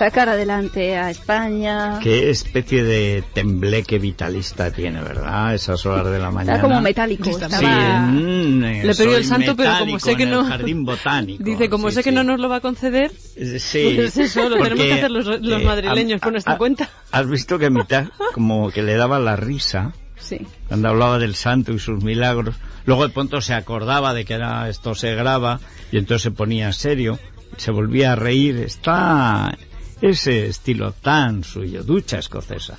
Sacar 0.00 0.30
adelante 0.30 0.96
a 0.96 1.10
España. 1.10 1.98
Qué 2.02 2.30
especie 2.30 2.82
de 2.84 3.22
tembleque 3.34 3.98
vitalista 3.98 4.70
tiene, 4.70 5.02
¿verdad? 5.02 5.54
Esas 5.54 5.84
horas 5.84 6.10
de 6.10 6.18
la 6.18 6.30
mañana. 6.30 6.54
Está 6.56 6.66
como 6.66 6.80
metálico. 6.80 7.28
Está 7.28 7.50
Sí, 7.50 7.56
Estaba... 7.66 8.00
mm, 8.06 8.64
eh, 8.64 8.82
Le 8.86 8.94
pedí 8.94 9.12
el 9.12 9.24
santo, 9.26 9.54
pero 9.54 9.68
como 9.72 9.80
metálico 9.84 9.98
sé 9.98 10.16
que 10.16 10.22
en 10.22 10.30
no... 10.30 10.40
el 10.40 10.46
jardín 10.46 10.84
botánico. 10.86 11.44
Dice, 11.50 11.68
como 11.68 11.90
Sí, 11.90 11.96
sé 11.96 12.02
que 12.02 12.08
sí. 12.08 12.16
no 12.16 12.24
nos 12.24 12.40
lo 12.40 12.48
va 12.48 12.56
a 12.56 12.60
conceder, 12.60 13.12
Sí. 13.12 13.92
Pues 13.94 14.16
eso, 14.16 14.48
lo 14.48 14.56
tenemos 14.56 14.84
que 14.86 14.92
hacer 14.94 15.10
los- 15.10 15.26
los 15.26 15.60
eh, 15.60 15.64
madrileños 15.66 16.18
por 16.22 16.32
nuestra 16.32 16.56
cuenta. 16.56 16.88
Has 17.12 17.28
visto 17.28 17.58
que 17.58 17.66
a 17.66 17.70
mitad 17.70 18.06
como 18.32 18.70
que 18.70 18.80
le 18.82 18.94
daba 18.94 19.18
la 19.18 19.36
risa 19.36 19.92
Sí. 20.18 20.38
cuando 20.68 20.88
hablaba 20.88 21.18
del 21.18 21.34
santo 21.34 21.72
y 21.74 21.78
sus 21.78 22.02
milagros. 22.02 22.54
Luego 22.86 23.06
de 23.06 23.12
pronto 23.12 23.42
se 23.42 23.52
acordaba 23.52 24.14
de 24.14 24.24
que 24.24 24.32
era, 24.32 24.66
esto 24.70 24.94
se 24.94 25.14
graba 25.14 25.60
y 25.92 25.98
entonces 25.98 26.22
se 26.22 26.30
ponía 26.30 26.72
serio, 26.72 27.18
se 27.58 27.70
volvía 27.70 28.12
a 28.12 28.16
reír. 28.16 28.56
Está 28.60 29.58
ese 30.00 30.46
estilo 30.46 30.92
tan 30.92 31.44
suyo, 31.44 31.82
ducha 31.82 32.18
escocesa. 32.18 32.78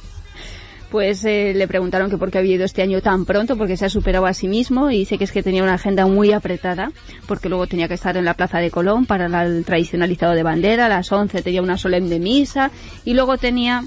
Pues 0.92 1.24
eh, 1.24 1.54
le 1.56 1.70
preguntaron 1.70 2.10
que 2.10 2.18
por 2.18 2.32
qué 2.32 2.40
había 2.40 2.56
ido 2.56 2.66
este 2.66 2.82
año 2.82 3.01
tan 3.01 3.24
pronto, 3.24 3.56
porque 3.56 3.78
se 3.78 3.86
ha 3.86 3.90
superado 3.90 4.25
a 4.25 4.34
sí 4.34 4.50
mismo 4.50 4.92
y 4.92 4.98
dice 5.00 5.18
que 5.18 5.24
es 5.24 5.32
que 5.32 5.42
tenía 5.42 5.63
una 5.63 5.75
agenda 5.75 6.06
muy 6.06 6.34
apretada, 6.34 6.92
porque 7.28 7.48
luego 7.48 7.66
tenía 7.66 7.88
que 7.88 7.94
estar 7.94 8.18
en 8.18 8.25
la 8.25 8.34
Plaza 8.34 8.60
de 8.60 8.72
Colón 8.72 9.06
para 9.06 9.28
el 9.44 9.63
tradicionalizado 9.63 10.34
de 10.34 10.44
bandera, 10.44 10.88
a 10.88 10.90
las 10.90 11.10
11 11.10 11.44
tenía 11.44 11.62
una 11.62 11.78
solemne 11.78 12.20
misa 12.20 12.72
y 13.06 13.13
luego 13.13 13.38
tenía 13.38 13.86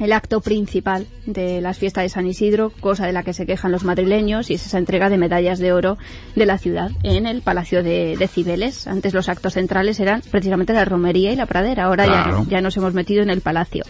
el 0.00 0.12
acto 0.12 0.40
principal 0.40 1.06
de 1.26 1.60
las 1.60 1.78
fiestas 1.78 2.02
de 2.04 2.08
San 2.08 2.26
Isidro, 2.26 2.70
cosa 2.80 3.06
de 3.06 3.12
la 3.12 3.22
que 3.22 3.32
se 3.32 3.46
quejan 3.46 3.72
los 3.72 3.84
madrileños, 3.84 4.50
y 4.50 4.54
es 4.54 4.66
esa 4.66 4.78
entrega 4.78 5.08
de 5.08 5.18
medallas 5.18 5.58
de 5.58 5.72
oro 5.72 5.98
de 6.34 6.46
la 6.46 6.58
ciudad 6.58 6.90
en 7.02 7.26
el 7.26 7.42
Palacio 7.42 7.82
de, 7.82 8.16
de 8.18 8.28
Cibeles. 8.28 8.86
Antes 8.86 9.14
los 9.14 9.28
actos 9.28 9.54
centrales 9.54 10.00
eran 10.00 10.22
precisamente 10.30 10.72
la 10.72 10.84
romería 10.84 11.32
y 11.32 11.36
la 11.36 11.46
pradera, 11.46 11.84
ahora 11.84 12.04
Claro. 12.04 12.44
ya, 12.44 12.56
ya 12.56 12.60
nos 12.60 12.76
hemos 12.76 12.94
metido 12.94 13.22
en 13.22 13.30
el 13.30 13.40
palacio. 13.40 13.84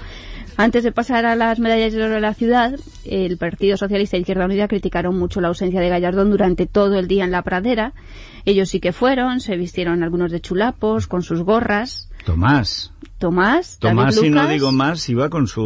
Antes 0.57 0.85
de 0.85 0.93
pasar 0.93 1.27
a 1.27 1.35
las 1.35 1.59
medallas 1.59 1.93
de 1.93 2.05
oro 2.05 2.15
de 2.15 2.21
la 2.21 2.33
ciudad, 2.35 2.79
el 3.05 3.39
Partido 3.39 3.77
Socialista 3.77 4.17
e 4.17 4.21
Izquierda 4.21 4.45
Unida 4.45 4.69
criticaron 4.69 5.19
mucho 5.19 5.41
la 5.41 5.49
ausencia 5.49 5.81
de 5.81 5.89
Gallardón 5.89 6.31
durante 6.31 6.67
todo 6.67 6.97
el 6.99 7.09
día 7.09 7.25
en 7.25 7.33
la 7.33 7.43
pradera. 7.43 7.93
Ellos 8.45 8.69
sí 8.69 8.81
que 8.81 8.93
fueron, 8.93 9.41
se 9.41 9.57
vistieron 9.57 10.03
algunos 10.03 10.31
de 10.31 10.41
chulapos, 10.41 11.07
con 11.07 11.23
sus 11.23 11.43
gorras. 11.43 12.11
Tomás. 12.25 12.93
Tomás, 13.19 13.79
David 13.81 13.97
Tomás, 13.97 14.15
si 14.17 14.31
no 14.31 14.49
digo 14.49 14.73
más, 14.73 15.09
iba 15.09 15.31
con 15.31 15.47
su 15.47 15.63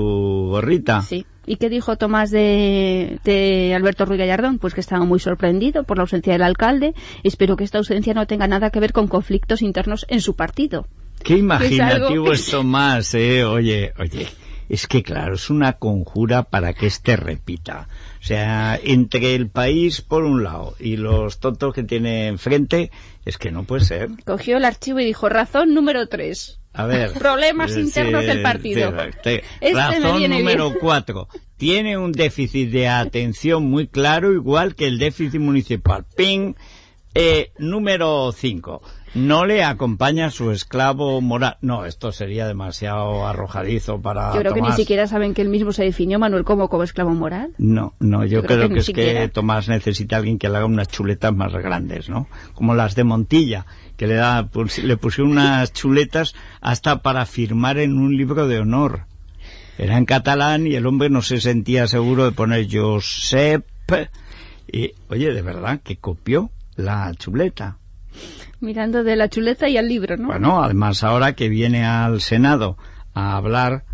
gorrita. 0.50 1.02
Sí. 1.02 1.26
¿Y 1.46 1.56
qué 1.56 1.70
dijo 1.70 1.96
Tomás 1.96 2.30
de, 2.30 3.18
de 3.24 3.74
Alberto 3.74 4.04
Ruiz 4.04 4.18
Gallardón? 4.18 4.58
Pues 4.58 4.74
que 4.74 4.80
estaba 4.80 5.04
muy 5.06 5.18
sorprendido 5.18 5.82
por 5.84 5.96
la 5.96 6.02
ausencia 6.02 6.34
del 6.34 6.42
alcalde. 6.42 6.94
Espero 7.22 7.56
que 7.56 7.64
esta 7.64 7.78
ausencia 7.78 8.12
no 8.12 8.26
tenga 8.26 8.46
nada 8.46 8.70
que 8.70 8.80
ver 8.80 8.92
con 8.92 9.08
conflictos 9.08 9.62
internos 9.62 10.04
en 10.08 10.20
su 10.20 10.36
partido. 10.36 10.86
Qué 11.24 11.36
imaginativo 11.38 12.26
que- 12.26 12.32
es 12.32 12.50
Tomás, 12.50 13.14
eh. 13.14 13.44
Oye, 13.44 13.92
oye. 13.98 14.28
Es 14.68 14.86
que 14.86 15.02
claro, 15.02 15.34
es 15.36 15.48
una 15.48 15.72
conjura 15.72 16.42
para 16.42 16.74
que 16.74 16.86
este 16.86 17.16
repita. 17.16 17.88
O 18.20 18.24
sea, 18.28 18.78
entre 18.82 19.34
el 19.34 19.48
país 19.48 20.00
por 20.02 20.24
un 20.24 20.42
lado 20.42 20.74
y 20.80 20.96
los 20.96 21.38
tontos 21.38 21.72
que 21.72 21.82
tiene 21.84 22.26
enfrente, 22.26 22.90
es 23.24 23.38
que 23.38 23.50
no 23.52 23.64
puede 23.64 23.84
ser. 23.84 24.08
Cogió 24.24 24.56
el 24.56 24.64
archivo 24.64 24.98
y 25.00 25.04
dijo, 25.04 25.28
razón 25.28 25.72
número 25.74 26.08
tres. 26.08 26.58
A 26.72 26.86
ver. 26.86 27.12
Problemas 27.18 27.76
internos 27.76 28.24
del 28.24 28.42
partido. 28.42 28.90
sí, 28.90 29.16
te- 29.22 29.44
Este 29.60 29.74
razón 29.74 30.28
número 30.30 30.74
cuatro. 30.80 31.28
Tiene 31.56 31.96
un 31.96 32.12
déficit 32.12 32.70
de 32.70 32.88
atención 32.88 33.64
muy 33.64 33.86
claro, 33.88 34.32
igual 34.32 34.74
que 34.74 34.86
el 34.86 34.98
déficit 34.98 35.40
municipal. 35.40 36.04
Ping. 36.16 36.54
Eh, 37.14 37.52
número 37.58 38.32
cinco. 38.32 38.82
No 39.14 39.46
le 39.46 39.64
acompaña 39.64 40.30
su 40.30 40.50
esclavo 40.50 41.20
moral. 41.20 41.56
No, 41.60 41.84
esto 41.86 42.12
sería 42.12 42.46
demasiado 42.46 43.26
arrojadizo 43.26 44.00
para 44.00 44.34
Yo 44.34 44.40
creo 44.40 44.54
que 44.54 44.62
ni 44.62 44.72
siquiera 44.72 45.06
saben 45.06 45.34
que 45.34 45.42
él 45.42 45.48
mismo 45.48 45.72
se 45.72 45.84
definió, 45.84 46.18
Manuel, 46.18 46.44
como, 46.44 46.68
como 46.68 46.82
esclavo 46.82 47.10
moral. 47.10 47.52
No, 47.58 47.94
no, 48.00 48.24
yo, 48.24 48.40
Yo 48.40 48.42
creo 48.44 48.58
creo, 48.58 48.68
que 48.70 48.78
es 48.80 48.86
siquiera. 48.86 49.20
que 49.20 49.28
Tomás 49.28 49.68
necesita 49.68 50.16
a 50.16 50.18
alguien 50.18 50.38
que 50.38 50.48
le 50.48 50.56
haga 50.56 50.66
unas 50.66 50.88
chuletas 50.88 51.34
más 51.34 51.52
grandes, 51.52 52.08
¿no? 52.08 52.28
Como 52.54 52.74
las 52.74 52.94
de 52.94 53.04
Montilla, 53.04 53.66
que 53.96 54.06
le 54.06 54.14
da, 54.14 54.48
pues, 54.48 54.82
le 54.82 54.96
pusieron 54.96 55.32
unas 55.32 55.72
chuletas 55.72 56.34
hasta 56.60 57.02
para 57.02 57.24
firmar 57.26 57.78
en 57.78 57.98
un 57.98 58.16
libro 58.16 58.46
de 58.46 58.58
honor. 58.60 59.06
Era 59.78 59.96
en 59.96 60.04
catalán 60.04 60.66
y 60.66 60.74
el 60.74 60.86
hombre 60.86 61.08
no 61.08 61.22
se 61.22 61.40
sentía 61.40 61.86
seguro 61.86 62.24
de 62.24 62.32
poner 62.32 62.66
Josep. 62.70 63.64
Y, 64.70 64.92
oye, 65.08 65.32
de 65.32 65.42
verdad, 65.42 65.80
que 65.82 65.96
copió 65.96 66.50
la 66.76 67.12
chuleta. 67.16 67.78
Mirando 68.60 69.04
de 69.04 69.16
la 69.16 69.28
chuleta 69.28 69.68
y 69.68 69.76
al 69.76 69.88
libro, 69.88 70.16
¿no? 70.16 70.28
Bueno, 70.28 70.62
además 70.62 71.04
ahora 71.04 71.34
que 71.34 71.48
viene 71.48 71.84
al 71.86 72.20
Senado 72.20 72.76
a 73.14 73.36
hablar 73.36 73.84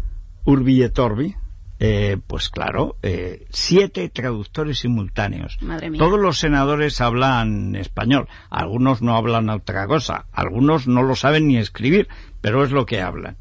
Urbi 0.44 0.82
et 0.82 0.98
Orbi, 0.98 1.34
eh, 1.80 2.18
pues 2.26 2.48
claro, 2.48 2.96
eh, 3.02 3.46
siete 3.50 4.08
traductores 4.08 4.78
simultáneos. 4.78 5.58
Madre 5.60 5.90
mía. 5.90 5.98
Todos 5.98 6.18
los 6.18 6.38
senadores 6.38 7.00
hablan 7.00 7.76
español, 7.76 8.28
algunos 8.48 9.02
no 9.02 9.16
hablan 9.16 9.50
otra 9.50 9.86
cosa, 9.86 10.26
algunos 10.32 10.86
no 10.86 11.02
lo 11.02 11.16
saben 11.16 11.48
ni 11.48 11.58
escribir, 11.58 12.08
pero 12.40 12.64
es 12.64 12.70
lo 12.70 12.86
que 12.86 13.02
hablan. 13.02 13.36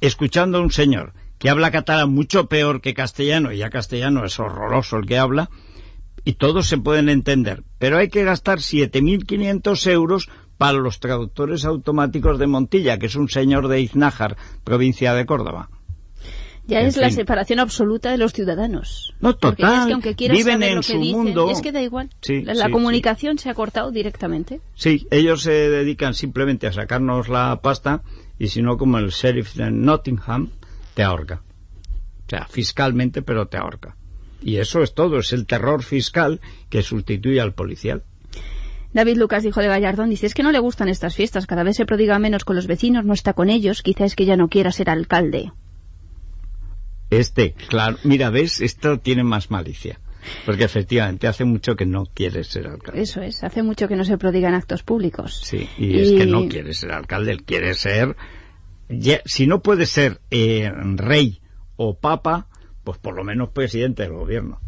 Escuchando 0.00 0.58
a 0.58 0.62
un 0.62 0.70
señor 0.70 1.12
que 1.38 1.50
habla 1.50 1.70
catalán 1.70 2.12
mucho 2.12 2.48
peor 2.48 2.80
que 2.80 2.94
castellano, 2.94 3.52
y 3.52 3.58
ya 3.58 3.70
castellano 3.70 4.24
es 4.24 4.38
horroroso 4.38 4.96
el 4.96 5.06
que 5.06 5.18
habla, 5.18 5.50
y 6.26 6.32
todos 6.32 6.66
se 6.66 6.76
pueden 6.76 7.08
entender, 7.08 7.62
pero 7.78 7.98
hay 7.98 8.08
que 8.08 8.24
gastar 8.24 8.58
7.500 8.58 9.90
euros 9.92 10.28
para 10.58 10.76
los 10.76 10.98
traductores 10.98 11.64
automáticos 11.64 12.40
de 12.40 12.48
Montilla, 12.48 12.98
que 12.98 13.06
es 13.06 13.14
un 13.14 13.28
señor 13.28 13.68
de 13.68 13.80
Iznájar, 13.80 14.36
provincia 14.64 15.14
de 15.14 15.24
Córdoba. 15.24 15.70
Ya 16.66 16.80
en 16.80 16.86
es 16.86 16.96
la 16.96 17.10
separación 17.10 17.60
absoluta 17.60 18.10
de 18.10 18.18
los 18.18 18.32
ciudadanos. 18.32 19.14
No, 19.20 19.36
total, 19.36 19.82
es 19.82 19.86
que 19.86 19.92
aunque 19.92 20.14
viven 20.28 20.54
saber 20.54 20.68
en 20.70 20.74
lo 20.74 20.80
que 20.80 20.92
su 20.94 20.98
dicen, 20.98 21.16
mundo. 21.16 21.48
es 21.48 21.62
que 21.62 21.70
da 21.70 21.80
igual. 21.80 22.10
Sí, 22.22 22.42
la 22.42 22.54
la 22.54 22.66
sí, 22.66 22.72
comunicación 22.72 23.38
se 23.38 23.48
ha 23.48 23.54
cortado 23.54 23.92
directamente. 23.92 24.60
Sí, 24.74 25.06
ellos 25.12 25.42
se 25.42 25.52
dedican 25.52 26.14
simplemente 26.14 26.66
a 26.66 26.72
sacarnos 26.72 27.28
la 27.28 27.60
pasta 27.62 28.02
y 28.36 28.48
si 28.48 28.62
no, 28.62 28.78
como 28.78 28.98
el 28.98 29.10
sheriff 29.10 29.54
de 29.54 29.70
Nottingham, 29.70 30.50
te 30.94 31.04
ahorca. 31.04 31.42
O 32.26 32.30
sea, 32.30 32.48
fiscalmente, 32.48 33.22
pero 33.22 33.46
te 33.46 33.58
ahorca. 33.58 33.94
Y 34.42 34.56
eso 34.58 34.82
es 34.82 34.94
todo, 34.94 35.18
es 35.18 35.32
el 35.32 35.46
terror 35.46 35.82
fiscal 35.82 36.40
que 36.70 36.82
sustituye 36.82 37.40
al 37.40 37.54
policial. 37.54 38.02
David 38.92 39.16
Lucas 39.18 39.42
dijo 39.42 39.60
de 39.60 39.68
Gallardón, 39.68 40.08
dice, 40.10 40.26
es 40.26 40.34
que 40.34 40.42
no 40.42 40.52
le 40.52 40.58
gustan 40.58 40.88
estas 40.88 41.14
fiestas, 41.14 41.46
cada 41.46 41.62
vez 41.64 41.76
se 41.76 41.84
prodiga 41.86 42.18
menos 42.18 42.44
con 42.44 42.56
los 42.56 42.66
vecinos, 42.66 43.04
no 43.04 43.12
está 43.12 43.32
con 43.34 43.50
ellos, 43.50 43.82
quizá 43.82 44.04
es 44.04 44.14
que 44.14 44.24
ya 44.24 44.36
no 44.36 44.48
quiera 44.48 44.72
ser 44.72 44.88
alcalde. 44.88 45.52
Este, 47.10 47.52
claro, 47.52 47.98
mira, 48.04 48.30
ves, 48.30 48.60
esto 48.60 48.98
tiene 48.98 49.22
más 49.24 49.50
malicia. 49.50 50.00
Porque 50.44 50.64
efectivamente 50.64 51.28
hace 51.28 51.44
mucho 51.44 51.76
que 51.76 51.86
no 51.86 52.06
quiere 52.06 52.42
ser 52.42 52.66
alcalde. 52.66 53.00
Eso 53.00 53.20
es, 53.22 53.44
hace 53.44 53.62
mucho 53.62 53.86
que 53.86 53.94
no 53.94 54.04
se 54.04 54.18
prodigan 54.18 54.54
actos 54.54 54.82
públicos. 54.82 55.40
Sí, 55.44 55.68
y, 55.78 56.00
es 56.00 56.10
que 56.12 56.26
no 56.26 56.48
quiere 56.48 56.74
ser 56.74 56.90
alcalde, 56.92 57.30
él 57.30 57.44
quiere 57.44 57.74
ser... 57.74 58.16
ya- 58.88 59.22
si 59.24 59.46
no 59.46 59.62
puede 59.62 59.86
ser 59.86 60.20
eh, 60.32 60.72
rey 60.96 61.40
o 61.76 61.96
papa, 61.96 62.48
pues 62.86 62.98
por 62.98 63.14
lo 63.16 63.24
menos 63.24 63.50
presidente 63.50 64.04
del 64.04 64.12
gobierno. 64.12 64.60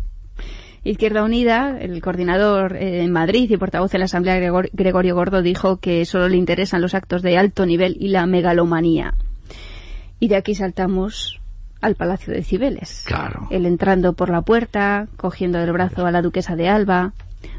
Izquierda 0.84 1.22
Unida, 1.24 1.78
el 1.80 2.00
coordinador 2.02 2.76
eh, 2.76 3.02
en 3.02 3.12
Madrid 3.12 3.48
y 3.50 3.56
portavoz 3.56 3.90
de 3.92 3.98
la 3.98 4.04
Asamblea 4.06 4.36
Gregor- 4.36 4.70
Gregorio 4.72 5.14
Gordo 5.14 5.40
dijo 5.40 5.78
que 5.78 6.04
solo 6.04 6.28
le 6.28 6.36
interesan 6.36 6.80
los 6.82 6.94
actos 6.94 7.22
de 7.22 7.38
alto 7.38 7.64
nivel 7.64 7.96
y 8.00 8.08
la 8.08 8.26
megalomanía. 8.26 9.14
Y 10.20 10.28
de 10.28 10.36
aquí 10.36 10.54
saltamos 10.54 11.40
al 11.80 11.94
Palacio 11.94 12.32
de 12.34 12.42
Cibeles. 12.42 13.04
Claro. 13.06 13.46
Él 13.50 13.66
entrando 13.66 14.14
por 14.14 14.30
la 14.30 14.42
puerta, 14.42 15.06
cogiendo 15.16 15.58
del 15.58 15.72
brazo 15.72 16.04
a 16.06 16.10
la 16.10 16.22
duquesa 16.22 16.56
de 16.56 16.68
Alba, 16.68 17.12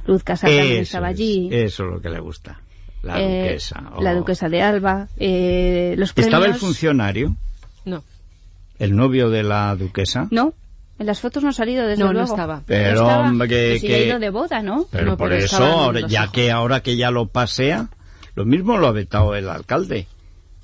Luz 0.05 0.23
Casal 0.23 0.49
también 0.51 0.73
Eso 0.73 0.81
estaba 0.81 1.09
es, 1.11 1.15
allí. 1.15 1.49
eso 1.51 1.83
es 1.85 1.89
lo 1.89 2.01
que 2.01 2.09
le 2.09 2.19
gusta. 2.19 2.59
La 3.01 3.17
eh, 3.21 3.43
duquesa. 3.43 3.91
oh. 3.95 4.01
La 4.01 4.13
duquesa 4.13 4.49
de 4.49 4.61
Alba. 4.61 5.07
eh, 5.17 5.95
los 5.97 6.11
premios... 6.13 6.33
¿Estaba 6.33 6.53
el 6.53 6.59
funcionario, 6.59 7.35
No, 7.85 8.03
el 8.79 8.95
novio 8.95 9.29
de 9.29 9.43
la 9.43 9.75
duquesa? 9.75 10.27
No, 10.31 10.53
en 10.97 11.05
las 11.05 11.19
fotos 11.21 11.43
no 11.43 11.49
ha 11.49 11.53
salido 11.53 11.85
desde 11.87 12.01
no, 12.03 12.07
no 12.07 12.13
luego. 12.13 12.29
estaba. 12.33 12.63
Pero, 12.65 13.01
No 13.01 13.07
estaba. 13.09 13.29
hombre, 13.29 13.47
que... 13.47 13.69
Pues 13.71 13.81
que- 13.81 13.95
ha 13.95 14.05
ido 14.05 14.19
de 14.19 14.29
boda, 14.31 14.61
¿no? 14.61 14.85
Pero 14.91 15.05
No, 15.05 15.17
por 15.17 15.29
pero 15.29 15.43
eso, 15.43 15.63
ahora- 15.63 16.07
ya 16.07 16.21
ojos. 16.23 16.31
que 16.33 16.51
ahora 16.51 16.81
que 16.81 16.97
ya 16.97 17.11
lo 17.11 17.27
pasea, 17.27 17.87
lo 18.35 18.45
mismo 18.45 18.77
lo 18.77 18.87
ha 18.87 18.91
vetado 18.91 19.35
el 19.35 19.47
alcalde. 19.49 20.07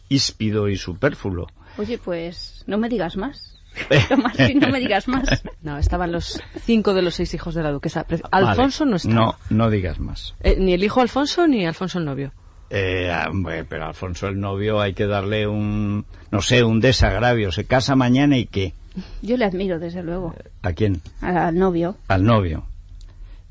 Híspido 0.09 0.69
y 0.69 0.77
superfluo. 0.77 1.47
Oye, 1.77 1.97
pues 1.97 2.63
no 2.67 2.77
me 2.77 2.89
digas 2.89 3.17
más. 3.17 3.53
Tomás, 4.09 4.35
no 4.55 4.69
me 4.69 4.79
digas 4.79 5.07
más. 5.09 5.43
No, 5.61 5.77
estaban 5.77 6.11
los 6.11 6.41
cinco 6.63 6.93
de 6.93 7.01
los 7.01 7.15
seis 7.15 7.33
hijos 7.33 7.55
de 7.55 7.63
la 7.63 7.71
duquesa. 7.71 8.05
Vale. 8.07 8.21
Alfonso 8.31 8.85
no 8.85 8.95
estaba. 8.95 9.15
No, 9.15 9.35
no 9.49 9.69
digas 9.69 9.99
más. 9.99 10.35
Eh, 10.41 10.55
ni 10.59 10.73
el 10.73 10.83
hijo 10.83 11.01
Alfonso 11.01 11.47
ni 11.47 11.65
Alfonso 11.65 11.99
el 11.99 12.05
novio. 12.05 12.31
Eh, 12.69 13.11
hombre, 13.29 13.63
pero 13.63 13.85
Alfonso 13.85 14.27
el 14.27 14.39
novio 14.39 14.81
hay 14.81 14.93
que 14.93 15.05
darle 15.05 15.47
un, 15.47 16.05
no 16.31 16.41
sé, 16.41 16.63
un 16.63 16.79
desagravio. 16.79 17.51
Se 17.51 17.65
casa 17.65 17.95
mañana 17.95 18.37
y 18.37 18.45
qué. 18.45 18.73
Yo 19.21 19.37
le 19.37 19.45
admiro, 19.45 19.77
desde 19.79 20.03
luego, 20.03 20.35
¿A 20.61 20.73
quién? 20.73 21.01
al 21.21 21.57
novio. 21.57 21.97
Al 22.07 22.23
novio. 22.23 22.65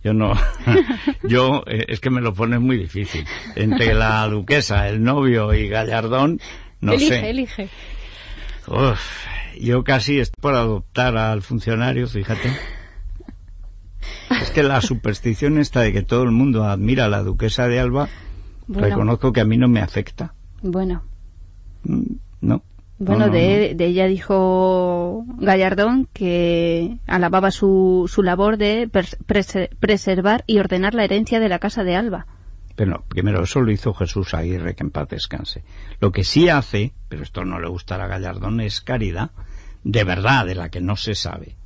Yo 0.03 0.13
no. 0.15 0.33
Yo, 1.23 1.63
eh, 1.67 1.85
es 1.89 2.01
que 2.01 2.11
me 2.11 2.21
lo 2.21 2.35
pones 2.35 2.61
muy 2.61 2.77
difícil. 2.77 3.25
Entre 3.55 3.95
la 3.95 4.27
duquesa, 4.29 4.89
el 4.89 5.03
novio 5.03 5.55
y 5.55 5.69
Gallardón, 5.69 6.41
no 6.81 6.93
elige, 6.93 7.21
sé. 7.21 7.31
elige. 7.31 7.69
Uf, 8.67 9.27
yo 9.61 9.85
casi 9.85 10.19
estoy 10.21 10.41
por 10.41 10.55
adoptar 10.55 11.17
al 11.17 11.43
funcionario, 11.43 12.09
fíjate. 12.09 12.51
Es 14.43 14.51
que 14.51 14.63
la 14.63 14.81
superstición 14.81 15.59
esta 15.59 15.81
de 15.81 15.93
que 15.93 16.03
todo 16.03 16.23
el 16.23 16.31
mundo 16.31 16.65
admira 16.65 17.05
a 17.05 17.09
la 17.09 17.23
duquesa 17.23 17.69
de 17.69 17.79
Alba, 17.79 18.09
Bueno, 18.67 18.89
reconozco 18.89 19.33
que 19.33 19.41
a 19.41 19.45
mí 19.45 19.57
no 19.57 19.69
me 19.69 19.81
afecta. 19.81 20.35
bueno. 20.63 21.03
Mm, 21.85 22.03
No. 22.41 22.63
Bueno, 22.97 23.27
No, 23.27 23.27
no, 23.27 23.33
de, 23.33 23.75
de 23.75 23.87
ella 23.87 24.07
dijo 24.07 25.25
Gallardón 25.39 26.09
que 26.13 26.99
alababa 27.09 27.51
su, 27.51 28.09
su 28.09 28.23
labor 28.23 28.57
de 28.57 28.89
preservar 29.81 30.45
y 30.47 30.59
ordenar 30.59 30.95
la 30.95 31.05
herencia 31.05 31.41
de 31.41 31.49
la 31.49 31.59
casa 31.59 31.83
de 31.83 31.97
Alba. 31.97 32.27
Pero 32.77 33.05
primero, 33.09 33.43
eso 33.43 33.61
lo 33.61 33.71
hizo 33.73 33.95
Jesús 33.95 34.33
Aguirre, 34.35 34.75
que 34.75 34.85
en 34.85 34.91
paz 34.91 35.09
descanse. 35.09 35.65
Lo 36.01 36.13
que 36.13 36.25
sí 36.25 36.49
hace, 36.49 36.93
pero 37.09 37.23
esto 37.23 37.45
no 37.45 37.61
le 37.61 37.69
gustará 37.69 38.05
a 38.05 38.09
Gallardón, 38.09 38.61
es 38.61 38.81
caridad, 38.81 39.31
de 39.83 40.05
verdad, 40.05 40.47
de 40.47 40.55
la 40.55 40.71
que 40.71 40.81
no 40.81 40.97
se 40.97 41.15
sabe. 41.15 41.57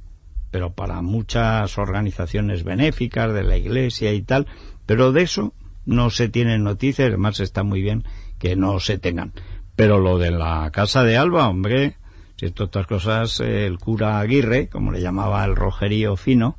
Pero 0.50 0.72
para 0.72 1.02
muchas 1.02 1.76
organizaciones 1.78 2.64
benéficas 2.64 3.32
de 3.32 3.42
la 3.44 3.56
iglesia 3.56 4.12
y 4.12 4.22
tal, 4.22 4.46
pero 4.86 5.12
de 5.12 5.22
eso 5.22 5.52
no 5.88 6.10
se 6.10 6.28
tienen 6.28 6.64
noticias, 6.64 7.08
además 7.08 7.40
está 7.40 7.62
muy 7.62 7.80
bien 7.80 8.04
que 8.38 8.56
no 8.56 8.78
se 8.78 8.98
tengan. 8.98 9.32
Pero 9.74 9.98
lo 9.98 10.18
de 10.18 10.30
la 10.30 10.70
casa 10.70 11.02
de 11.02 11.16
Alba, 11.16 11.48
hombre, 11.48 11.96
Si 12.36 12.46
entre 12.46 12.66
otras 12.66 12.86
cosas, 12.86 13.40
el 13.40 13.78
cura 13.78 14.20
Aguirre, 14.20 14.68
como 14.68 14.92
le 14.92 15.00
llamaba 15.00 15.44
el 15.44 15.56
rojerío 15.56 16.16
fino, 16.16 16.56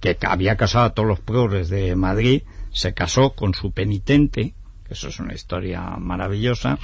que 0.00 0.18
había 0.22 0.56
casado 0.56 0.86
a 0.86 0.90
todos 0.90 1.08
los 1.08 1.20
pobres 1.20 1.68
de 1.68 1.94
Madrid, 1.96 2.42
se 2.72 2.92
casó 2.92 3.30
con 3.30 3.54
su 3.54 3.70
penitente, 3.70 4.54
que 4.86 4.94
eso 4.94 5.08
es 5.08 5.20
una 5.20 5.32
historia 5.32 5.96
maravillosa, 5.98 6.78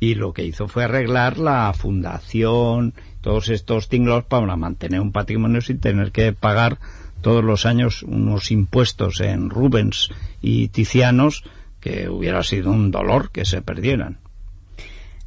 y 0.00 0.14
lo 0.14 0.32
que 0.32 0.44
hizo 0.44 0.68
fue 0.68 0.84
arreglar 0.84 1.38
la 1.38 1.72
fundación, 1.72 2.94
todos 3.20 3.48
estos 3.48 3.88
tinglos 3.88 4.24
para 4.24 4.56
mantener 4.56 5.00
un 5.00 5.12
patrimonio 5.12 5.60
sin 5.60 5.80
tener 5.80 6.12
que 6.12 6.32
pagar 6.32 6.78
todos 7.24 7.42
los 7.42 7.64
años 7.64 8.02
unos 8.02 8.50
impuestos 8.50 9.20
en 9.20 9.48
Rubens 9.48 10.10
y 10.42 10.68
Ticianos 10.68 11.42
que 11.80 12.08
hubiera 12.08 12.42
sido 12.42 12.70
un 12.70 12.90
dolor 12.90 13.30
que 13.32 13.46
se 13.46 13.62
perdieran. 13.62 14.18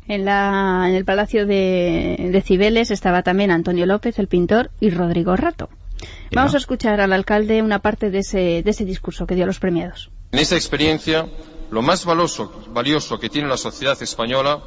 En, 0.07 0.23
la, 0.23 0.85
en 0.87 0.95
el 0.95 1.03
Palacio 1.03 1.45
de, 1.47 2.29
de 2.31 2.41
Cibeles 2.41 2.91
estaba 2.91 3.23
también 3.23 3.51
Antonio 3.51 3.85
López, 3.85 4.19
el 4.19 4.27
pintor, 4.27 4.69
y 4.79 4.91
Rodrigo 4.91 5.35
Rato. 5.35 5.69
Vamos 6.31 6.53
a 6.53 6.57
escuchar 6.57 7.01
al 7.01 7.11
alcalde 7.11 7.63
una 7.63 7.79
parte 7.79 8.11
de 8.11 8.19
ese, 8.19 8.61
de 8.63 8.69
ese 8.69 8.85
discurso 8.85 9.25
que 9.25 9.33
dio 9.33 9.45
a 9.45 9.47
los 9.47 9.59
premiados. 9.59 10.11
En 10.31 10.39
esta 10.39 10.55
experiencia, 10.55 11.25
lo 11.71 11.81
más 11.81 12.05
valioso, 12.05 12.63
valioso 12.69 13.19
que 13.19 13.29
tiene 13.29 13.47
la 13.47 13.57
sociedad 13.57 13.99
española 14.01 14.61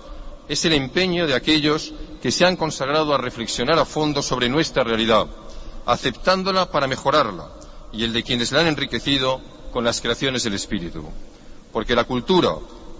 es 0.48 0.64
el 0.64 0.72
empeño 0.72 1.28
de 1.28 1.34
aquellos 1.34 1.94
que 2.20 2.32
se 2.32 2.44
han 2.44 2.56
consagrado 2.56 3.14
a 3.14 3.18
reflexionar 3.18 3.78
a 3.78 3.84
fondo 3.84 4.20
sobre 4.20 4.48
nuestra 4.48 4.82
realidad, 4.82 5.26
aceptándola 5.92 6.70
para 6.70 6.86
mejorarla, 6.86 7.48
y 7.92 8.04
el 8.04 8.12
de 8.12 8.22
quienes 8.22 8.52
la 8.52 8.60
han 8.60 8.68
enriquecido 8.68 9.40
con 9.72 9.84
las 9.84 10.00
creaciones 10.00 10.44
del 10.44 10.54
espíritu. 10.54 11.04
Porque 11.72 11.94
la 11.94 12.04
cultura, 12.04 12.54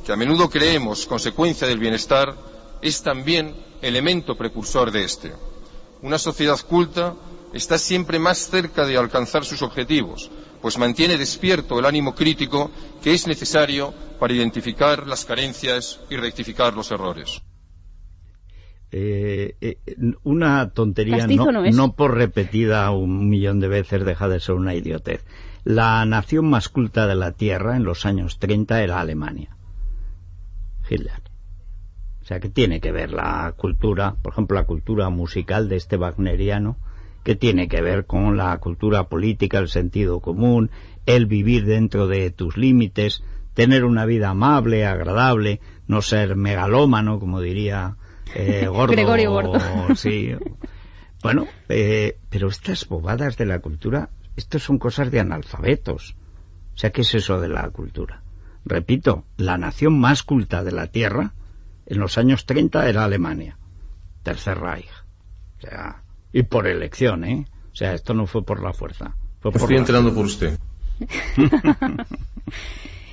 que 0.04 0.12
a 0.12 0.16
menudo 0.16 0.48
creemos 0.48 1.06
consecuencia 1.06 1.66
del 1.66 1.78
bienestar, 1.78 2.34
es 2.82 3.02
también 3.02 3.54
elemento 3.82 4.36
precursor 4.36 4.90
de 4.90 5.04
este. 5.04 5.32
Una 6.02 6.18
sociedad 6.18 6.58
culta 6.60 7.14
está 7.52 7.78
siempre 7.78 8.18
más 8.18 8.38
cerca 8.38 8.86
de 8.86 8.96
alcanzar 8.96 9.44
sus 9.44 9.62
objetivos, 9.62 10.30
pues 10.62 10.78
mantiene 10.78 11.18
despierto 11.18 11.78
el 11.78 11.86
ánimo 11.86 12.14
crítico 12.14 12.70
que 13.02 13.12
es 13.12 13.26
necesario 13.26 13.92
para 14.18 14.32
identificar 14.32 15.06
las 15.06 15.24
carencias 15.24 16.00
y 16.10 16.16
rectificar 16.16 16.74
los 16.74 16.90
errores. 16.90 17.40
Eh, 18.92 19.54
eh, 19.60 19.76
una 20.24 20.70
tontería 20.70 21.26
no, 21.28 21.70
no, 21.70 21.92
por 21.94 22.16
repetida 22.16 22.90
un 22.90 23.28
millón 23.28 23.60
de 23.60 23.68
veces 23.68 24.04
deja 24.04 24.28
de 24.28 24.40
ser 24.40 24.56
una 24.56 24.74
idiotez. 24.74 25.24
La 25.62 26.04
nación 26.06 26.50
más 26.50 26.68
culta 26.68 27.06
de 27.06 27.14
la 27.14 27.32
Tierra 27.32 27.76
en 27.76 27.84
los 27.84 28.04
años 28.04 28.38
30 28.38 28.82
era 28.82 29.00
Alemania. 29.00 29.56
Hitler. 30.88 31.22
O 32.22 32.24
sea, 32.24 32.40
que 32.40 32.48
tiene 32.48 32.80
que 32.80 32.90
ver 32.90 33.12
la 33.12 33.54
cultura, 33.56 34.16
por 34.22 34.32
ejemplo, 34.32 34.56
la 34.56 34.66
cultura 34.66 35.08
musical 35.08 35.68
de 35.68 35.76
este 35.76 35.96
wagneriano, 35.96 36.76
que 37.22 37.36
tiene 37.36 37.68
que 37.68 37.82
ver 37.82 38.06
con 38.06 38.36
la 38.36 38.56
cultura 38.58 39.04
política, 39.04 39.58
el 39.58 39.68
sentido 39.68 40.20
común, 40.20 40.70
el 41.06 41.26
vivir 41.26 41.64
dentro 41.64 42.08
de 42.08 42.30
tus 42.30 42.56
límites, 42.56 43.22
tener 43.54 43.84
una 43.84 44.06
vida 44.06 44.30
amable, 44.30 44.86
agradable, 44.86 45.60
no 45.86 46.02
ser 46.02 46.36
megalómano, 46.36 47.18
como 47.20 47.40
diría 47.40 47.96
eh, 48.34 48.66
Gordo. 48.70 48.92
Gregorio 48.92 49.30
Gordo. 49.32 49.58
Sí. 49.96 50.34
Bueno, 51.22 51.46
eh, 51.68 52.18
pero 52.30 52.48
estas 52.48 52.86
bobadas 52.88 53.36
de 53.36 53.44
la 53.46 53.58
cultura, 53.58 54.08
esto 54.36 54.58
son 54.58 54.78
cosas 54.78 55.10
de 55.10 55.20
analfabetos. 55.20 56.16
O 56.74 56.78
sea, 56.78 56.90
¿qué 56.90 57.02
es 57.02 57.14
eso 57.14 57.40
de 57.40 57.48
la 57.48 57.68
cultura? 57.70 58.22
Repito, 58.64 59.24
la 59.36 59.58
nación 59.58 59.98
más 60.00 60.22
culta 60.22 60.64
de 60.64 60.72
la 60.72 60.86
Tierra 60.86 61.32
en 61.86 61.98
los 61.98 62.16
años 62.18 62.46
30 62.46 62.88
era 62.88 63.04
Alemania. 63.04 63.58
Tercer 64.22 64.58
Reich. 64.58 64.88
O 65.58 65.60
sea, 65.60 66.02
y 66.32 66.42
por 66.44 66.66
elección, 66.66 67.24
¿eh? 67.24 67.44
O 67.72 67.76
sea, 67.76 67.92
esto 67.94 68.14
no 68.14 68.26
fue 68.26 68.42
por 68.44 68.62
la 68.62 68.72
fuerza. 68.72 69.14
Fue 69.40 69.50
por 69.52 69.60
Estoy 69.60 69.74
la- 69.74 69.80
enterando 69.80 70.14
por 70.14 70.24
usted. 70.24 70.58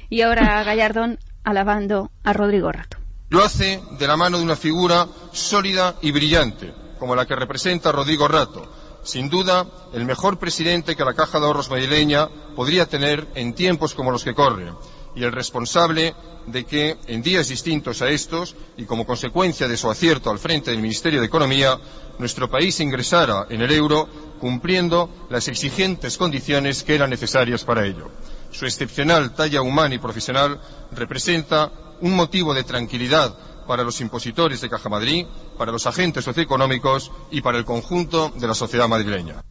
Y 0.09 0.21
ahora 0.21 0.63
Gallardón 0.63 1.19
alabando 1.43 2.11
a 2.23 2.31
Rodrigo 2.33 2.71
Rato. 2.71 2.96
Lo 3.29 3.43
hace 3.43 3.81
de 3.99 4.07
la 4.07 4.15
mano 4.15 4.37
de 4.37 4.43
una 4.45 4.55
figura 4.55 5.05
sólida 5.33 5.95
y 6.01 6.11
brillante, 6.11 6.73
como 6.97 7.13
la 7.13 7.25
que 7.25 7.35
representa 7.35 7.91
Rodrigo 7.91 8.25
Rato, 8.29 8.71
sin 9.03 9.29
duda 9.29 9.67
el 9.91 10.05
mejor 10.05 10.39
presidente 10.39 10.95
que 10.95 11.03
la 11.03 11.13
Caja 11.13 11.37
de 11.37 11.45
Ahorros 11.45 11.69
madrileña 11.69 12.29
podría 12.55 12.85
tener 12.85 13.27
en 13.35 13.53
tiempos 13.53 13.93
como 13.93 14.11
los 14.11 14.23
que 14.23 14.33
corren, 14.33 14.73
y 15.13 15.25
el 15.25 15.33
responsable 15.33 16.15
de 16.45 16.65
que, 16.65 16.95
en 17.07 17.21
días 17.21 17.49
distintos 17.49 18.01
a 18.01 18.07
estos, 18.07 18.55
y 18.77 18.85
como 18.85 19.05
consecuencia 19.05 19.67
de 19.67 19.75
su 19.75 19.91
acierto 19.91 20.29
al 20.29 20.39
frente 20.39 20.71
del 20.71 20.81
Ministerio 20.81 21.19
de 21.19 21.25
Economía, 21.25 21.77
nuestro 22.19 22.49
país 22.49 22.79
ingresara 22.79 23.45
en 23.49 23.61
el 23.61 23.73
euro 23.73 24.07
cumpliendo 24.39 25.09
las 25.29 25.49
exigentes 25.49 26.17
condiciones 26.17 26.81
que 26.83 26.95
eran 26.95 27.09
necesarias 27.09 27.65
para 27.65 27.85
ello. 27.85 28.09
Su 28.51 28.65
excepcional 28.65 29.33
talla 29.35 29.61
humana 29.61 29.95
y 29.95 29.99
profesional 29.99 30.61
representa 30.93 31.69
un 32.01 32.15
motivo 32.15 32.53
de 32.53 32.63
tranquilidad 32.63 33.35
para 33.67 33.83
los 33.83 33.99
impositores 34.01 34.61
de 34.61 34.69
Caja 34.69 34.89
Madrid, 34.89 35.25
para 35.57 35.71
los 35.71 35.85
agentes 35.85 36.23
socioeconómicos 36.23 37.11
y 37.31 37.41
para 37.41 37.57
el 37.57 37.65
conjunto 37.65 38.29
de 38.29 38.47
la 38.47 38.53
sociedad 38.53 38.87
madrileña. 38.87 39.43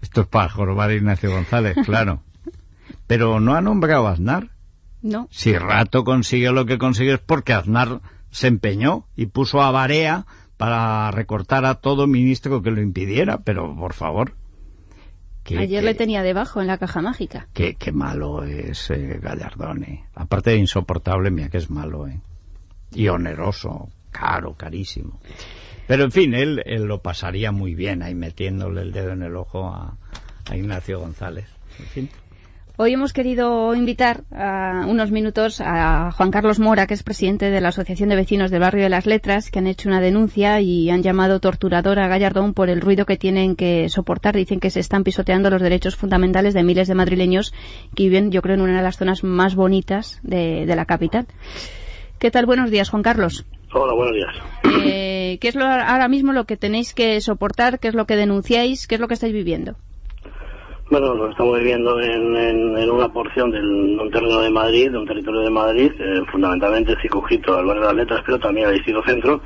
Esto 0.00 0.22
es 0.22 0.26
para 0.28 0.48
jorobar 0.48 0.92
Ignacio 0.92 1.30
González, 1.30 1.76
claro. 1.84 2.22
Pero 3.06 3.40
no 3.40 3.54
ha 3.54 3.60
nombrado 3.60 4.06
a 4.06 4.12
Aznar. 4.12 4.50
No, 5.00 5.28
Si 5.30 5.56
Rato 5.56 6.02
consigue 6.02 6.50
lo 6.50 6.66
que 6.66 6.78
consigue 6.78 7.14
es 7.14 7.20
porque 7.20 7.52
Aznar 7.52 8.00
se 8.30 8.48
empeñó 8.48 9.06
y 9.16 9.26
puso 9.26 9.62
a 9.62 9.70
Barea 9.70 10.26
para 10.56 11.10
recortar 11.12 11.64
a 11.64 11.76
todo 11.76 12.06
ministro 12.06 12.62
que 12.62 12.72
lo 12.72 12.82
impidiera, 12.82 13.38
pero 13.38 13.74
por 13.76 13.94
favor. 13.94 14.34
Que- 15.56 15.58
ayer 15.58 15.80
que- 15.80 15.86
le 15.86 15.94
tenía 15.94 16.22
debajo 16.22 16.60
en 16.60 16.66
la 16.66 16.78
caja 16.78 17.00
mágica. 17.02 17.48
Qué, 17.52 17.74
qué 17.74 17.92
malo 17.92 18.44
es 18.44 18.90
eh, 18.90 19.18
Gallardón, 19.20 19.84
eh. 19.84 20.04
Aparte 20.14 20.50
de 20.50 20.56
insoportable, 20.56 21.30
mira 21.30 21.48
que 21.48 21.58
es 21.58 21.70
malo, 21.70 22.06
eh. 22.06 22.20
Y 22.94 23.08
oneroso, 23.08 23.88
caro, 24.10 24.54
carísimo. 24.54 25.20
Pero 25.86 26.04
en 26.04 26.12
fin, 26.12 26.34
él, 26.34 26.62
él 26.66 26.84
lo 26.84 27.00
pasaría 27.02 27.50
muy 27.52 27.74
bien 27.74 28.02
ahí 28.02 28.14
metiéndole 28.14 28.82
el 28.82 28.92
dedo 28.92 29.12
en 29.12 29.22
el 29.22 29.36
ojo 29.36 29.68
a, 29.68 29.96
a 30.50 30.56
Ignacio 30.56 31.00
González. 31.00 31.46
En 31.78 31.86
fin. 31.86 32.10
Hoy 32.80 32.92
hemos 32.92 33.12
querido 33.12 33.74
invitar 33.74 34.22
a 34.30 34.86
unos 34.86 35.10
minutos 35.10 35.60
a 35.60 36.12
Juan 36.12 36.30
Carlos 36.30 36.60
Mora, 36.60 36.86
que 36.86 36.94
es 36.94 37.02
presidente 37.02 37.50
de 37.50 37.60
la 37.60 37.70
Asociación 37.70 38.08
de 38.08 38.14
Vecinos 38.14 38.52
del 38.52 38.60
Barrio 38.60 38.84
de 38.84 38.88
las 38.88 39.04
Letras, 39.04 39.50
que 39.50 39.58
han 39.58 39.66
hecho 39.66 39.88
una 39.88 40.00
denuncia 40.00 40.60
y 40.60 40.88
han 40.88 41.02
llamado 41.02 41.40
torturador 41.40 41.98
a 41.98 42.06
Gallardón 42.06 42.54
por 42.54 42.70
el 42.70 42.80
ruido 42.80 43.04
que 43.04 43.16
tienen 43.16 43.56
que 43.56 43.88
soportar. 43.88 44.36
Dicen 44.36 44.60
que 44.60 44.70
se 44.70 44.78
están 44.78 45.02
pisoteando 45.02 45.50
los 45.50 45.60
derechos 45.60 45.96
fundamentales 45.96 46.54
de 46.54 46.62
miles 46.62 46.86
de 46.86 46.94
madrileños 46.94 47.52
que 47.96 48.04
viven, 48.04 48.30
yo 48.30 48.42
creo, 48.42 48.54
en 48.54 48.60
una 48.60 48.76
de 48.76 48.84
las 48.84 48.96
zonas 48.96 49.24
más 49.24 49.56
bonitas 49.56 50.20
de, 50.22 50.64
de 50.64 50.76
la 50.76 50.84
capital. 50.84 51.26
¿Qué 52.20 52.30
tal? 52.30 52.46
Buenos 52.46 52.70
días, 52.70 52.90
Juan 52.90 53.02
Carlos. 53.02 53.44
Hola, 53.74 53.92
buenos 53.92 54.14
días. 54.14 54.86
Eh, 54.86 55.38
¿Qué 55.40 55.48
es 55.48 55.56
lo, 55.56 55.64
ahora 55.64 56.06
mismo 56.06 56.32
lo 56.32 56.44
que 56.44 56.56
tenéis 56.56 56.94
que 56.94 57.20
soportar? 57.22 57.80
¿Qué 57.80 57.88
es 57.88 57.94
lo 57.94 58.06
que 58.06 58.14
denunciáis? 58.14 58.86
¿Qué 58.86 58.94
es 58.94 59.00
lo 59.00 59.08
que 59.08 59.14
estáis 59.14 59.32
viviendo? 59.32 59.74
Bueno, 60.90 61.14
lo 61.14 61.28
estamos 61.30 61.58
viviendo 61.58 62.00
en, 62.00 62.34
en- 62.34 62.90
una 62.90 63.08
porción 63.12 63.50
de 63.50 63.60
un 63.60 64.10
terreno 64.10 64.40
de 64.40 64.50
Madrid, 64.50 64.90
de 64.90 64.96
un 64.98 65.06
territorio 65.06 65.40
de 65.42 65.50
Madrid, 65.50 65.92
eh, 65.98 66.22
fundamentalmente 66.32 66.96
circunscrito 67.02 67.56
al 67.58 67.66
barrio 67.66 67.82
de 67.82 67.86
las 67.88 67.96
letras, 67.96 68.22
pero 68.24 68.38
también 68.38 68.66
al 68.68 68.72
distrito 68.74 69.02
centro, 69.02 69.42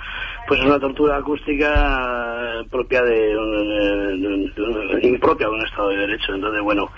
pues 0.47 0.61
es 0.61 0.67
una 0.67 0.79
tortura 0.79 1.17
acústica 1.17 2.61
eh, 2.61 2.65
propia 2.71 3.03
de, 3.03 3.37
un- 3.37 4.21
de 4.23 4.63
un- 4.63 5.01
de- 5.01 5.09
impropia 5.09 5.49
de 5.49 5.53
un 5.55 5.67
Estado 5.67 5.89
de 5.89 5.97
Derecho. 5.97 6.33
Entonces, 6.35 6.63
bueno, 6.63 6.89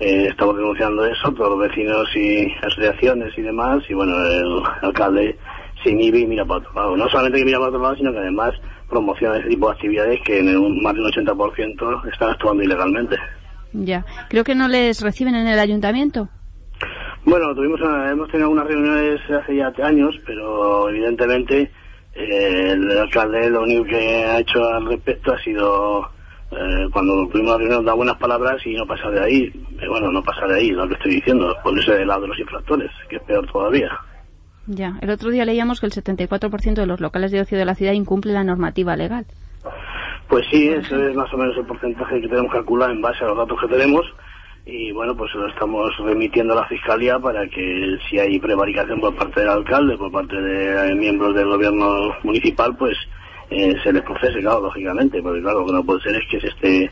eh, 0.00 0.26
estamos 0.30 0.56
denunciando 0.56 1.06
eso, 1.06 1.32
todos 1.32 1.50
los 1.50 1.68
vecinos 1.68 2.08
y 2.16 2.52
asociaciones 2.60 3.32
y 3.38 3.42
demás, 3.42 3.84
y 3.88 3.94
bueno, 3.94 4.14
el 4.26 4.62
alcalde 4.82 5.38
se 5.84 5.90
inhibe 5.90 6.18
y 6.18 6.26
mira 6.26 6.44
para 6.44 6.58
otro 6.58 6.72
lado. 6.74 6.96
No 6.96 7.08
solamente 7.08 7.38
que 7.38 7.44
mira 7.44 7.58
para 7.58 7.68
otro 7.70 7.82
lado, 7.82 7.94
sino 7.96 8.10
que 8.12 8.18
además 8.18 8.52
promociona 8.90 9.38
ese 9.38 9.48
tipo 9.48 9.68
de 9.68 9.72
actividades 9.74 10.20
que 10.22 10.40
en 10.40 10.56
un, 10.58 10.82
más 10.82 10.92
del 10.94 11.04
80% 11.04 12.10
están 12.12 12.30
actuando 12.30 12.64
ilegalmente. 12.64 13.16
Ya. 13.72 14.04
Creo 14.28 14.44
que 14.44 14.54
no 14.54 14.68
les 14.68 15.00
reciben 15.00 15.34
en 15.34 15.46
el 15.46 15.58
ayuntamiento. 15.58 16.28
Bueno, 17.24 17.54
tuvimos 17.54 17.80
una- 17.80 18.10
hemos 18.10 18.28
tenido 18.28 18.48
algunas 18.48 18.66
reuniones 18.66 19.20
hace 19.30 19.56
ya 19.56 19.72
años, 19.84 20.14
pero 20.26 20.88
evidentemente 20.90 21.70
eh, 22.14 22.72
el 22.72 22.98
alcalde 22.98 23.48
lo 23.48 23.62
único 23.62 23.84
que 23.84 24.24
ha 24.24 24.40
hecho 24.40 24.62
al 24.64 24.86
respecto 24.86 25.32
ha 25.32 25.38
sido 25.42 26.02
eh, 26.50 26.86
cuando 26.92 27.26
tuvimos 27.28 27.52
la 27.52 27.58
reunión 27.58 27.84
dar 27.84 27.94
buenas 27.96 28.16
palabras 28.18 28.56
y 28.66 28.74
no 28.74 28.84
pasar 28.86 29.12
de 29.12 29.20
ahí. 29.24 29.42
Eh, 29.80 29.88
bueno, 29.88 30.10
no 30.12 30.22
pasar 30.22 30.48
de 30.48 30.56
ahí, 30.56 30.70
lo 30.70 30.86
que 30.88 30.94
estoy 30.94 31.14
diciendo, 31.14 31.56
ponerse 31.64 31.92
del 31.92 32.08
lado 32.08 32.22
de 32.22 32.28
los 32.28 32.38
infractores, 32.38 32.90
que 33.08 33.16
es 33.16 33.22
peor 33.22 33.46
todavía. 33.50 33.88
Ya. 34.66 34.98
El 35.00 35.10
otro 35.10 35.30
día 35.30 35.44
leíamos 35.44 35.80
que 35.80 35.86
el 35.86 35.92
74% 35.92 36.74
de 36.74 36.86
los 36.86 37.00
locales 37.00 37.30
de 37.30 37.40
ocio 37.40 37.56
de 37.56 37.64
la 37.64 37.74
ciudad 37.74 37.92
incumple 37.94 38.32
la 38.32 38.44
normativa 38.44 38.94
legal. 38.96 39.24
Pues 40.32 40.46
sí, 40.50 40.66
ese 40.66 41.10
es 41.10 41.14
más 41.14 41.30
o 41.34 41.36
menos 41.36 41.54
el 41.58 41.66
porcentaje 41.66 42.18
que 42.18 42.26
tenemos 42.26 42.50
calculado 42.50 42.90
en 42.90 43.02
base 43.02 43.22
a 43.22 43.26
los 43.26 43.36
datos 43.36 43.60
que 43.60 43.68
tenemos. 43.68 44.06
Y 44.64 44.90
bueno, 44.90 45.14
pues 45.14 45.30
lo 45.34 45.46
estamos 45.46 45.94
remitiendo 45.98 46.54
a 46.54 46.62
la 46.62 46.68
Fiscalía 46.68 47.18
para 47.18 47.46
que 47.48 47.98
si 48.08 48.18
hay 48.18 48.38
prevaricación 48.38 48.98
por 48.98 49.14
parte 49.14 49.40
del 49.40 49.50
alcalde, 49.50 49.98
por 49.98 50.10
parte 50.10 50.40
de 50.40 50.94
miembros 50.94 51.34
del 51.34 51.48
gobierno 51.48 52.16
municipal, 52.22 52.74
pues 52.78 52.96
eh, 53.50 53.74
se 53.82 53.92
les 53.92 54.00
procese, 54.04 54.40
claro, 54.40 54.62
lógicamente, 54.62 55.20
porque 55.20 55.42
claro, 55.42 55.60
lo 55.60 55.66
que 55.66 55.72
no 55.72 55.84
puede 55.84 56.00
ser 56.00 56.14
es 56.14 56.26
que 56.30 56.40
se 56.40 56.46
esté, 56.46 56.90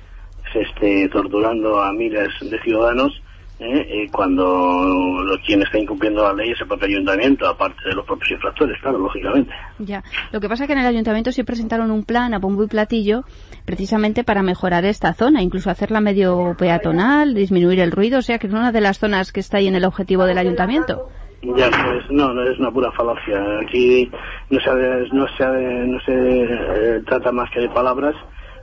se 0.52 0.60
esté 0.60 1.08
torturando 1.08 1.80
a 1.80 1.94
miles 1.94 2.28
de 2.42 2.60
ciudadanos 2.60 3.22
¿eh? 3.60 3.86
Eh, 3.88 4.08
cuando 4.10 5.20
quien 5.46 5.62
está 5.62 5.78
incumpliendo 5.78 6.22
la 6.22 6.32
ley 6.32 6.50
es 6.50 6.60
el 6.60 6.66
propio 6.66 6.88
ayuntamiento, 6.88 7.46
aparte 7.46 7.88
de 7.88 7.94
los 7.94 8.04
propios 8.06 8.32
infractores, 8.32 8.80
claro, 8.80 8.98
lógicamente. 8.98 9.52
Ya. 9.78 10.02
Lo 10.32 10.40
que 10.40 10.48
pasa 10.48 10.64
es 10.64 10.66
que 10.66 10.72
en 10.72 10.80
el 10.80 10.86
ayuntamiento 10.86 11.30
sí 11.32 11.42
presentaron 11.42 11.90
un 11.90 12.04
plan 12.04 12.34
a 12.34 12.38
bombo 12.38 12.64
y 12.64 12.68
platillo 12.68 13.24
precisamente 13.64 14.24
para 14.24 14.42
mejorar 14.42 14.84
esta 14.84 15.12
zona, 15.12 15.42
incluso 15.42 15.70
hacerla 15.70 16.00
medio 16.00 16.56
peatonal, 16.58 17.34
disminuir 17.34 17.80
el 17.80 17.92
ruido, 17.92 18.18
o 18.18 18.22
sea 18.22 18.38
que 18.38 18.46
es 18.46 18.52
una 18.52 18.72
de 18.72 18.80
las 18.80 18.98
zonas 18.98 19.32
que 19.32 19.40
está 19.40 19.58
ahí 19.58 19.68
en 19.68 19.76
el 19.76 19.84
objetivo 19.84 20.24
del 20.24 20.38
ayuntamiento. 20.38 21.08
Ya, 21.42 21.70
pues 21.70 22.10
no, 22.10 22.34
no 22.34 22.42
es 22.42 22.58
una 22.58 22.70
pura 22.70 22.92
falacia. 22.92 23.42
Aquí 23.62 24.10
no 24.50 24.60
se, 24.60 24.70
no 25.14 25.26
se, 25.38 25.46
no 25.86 26.00
se 26.00 26.42
eh, 26.42 27.02
trata 27.06 27.32
más 27.32 27.50
que 27.50 27.60
de 27.60 27.68
palabras 27.70 28.14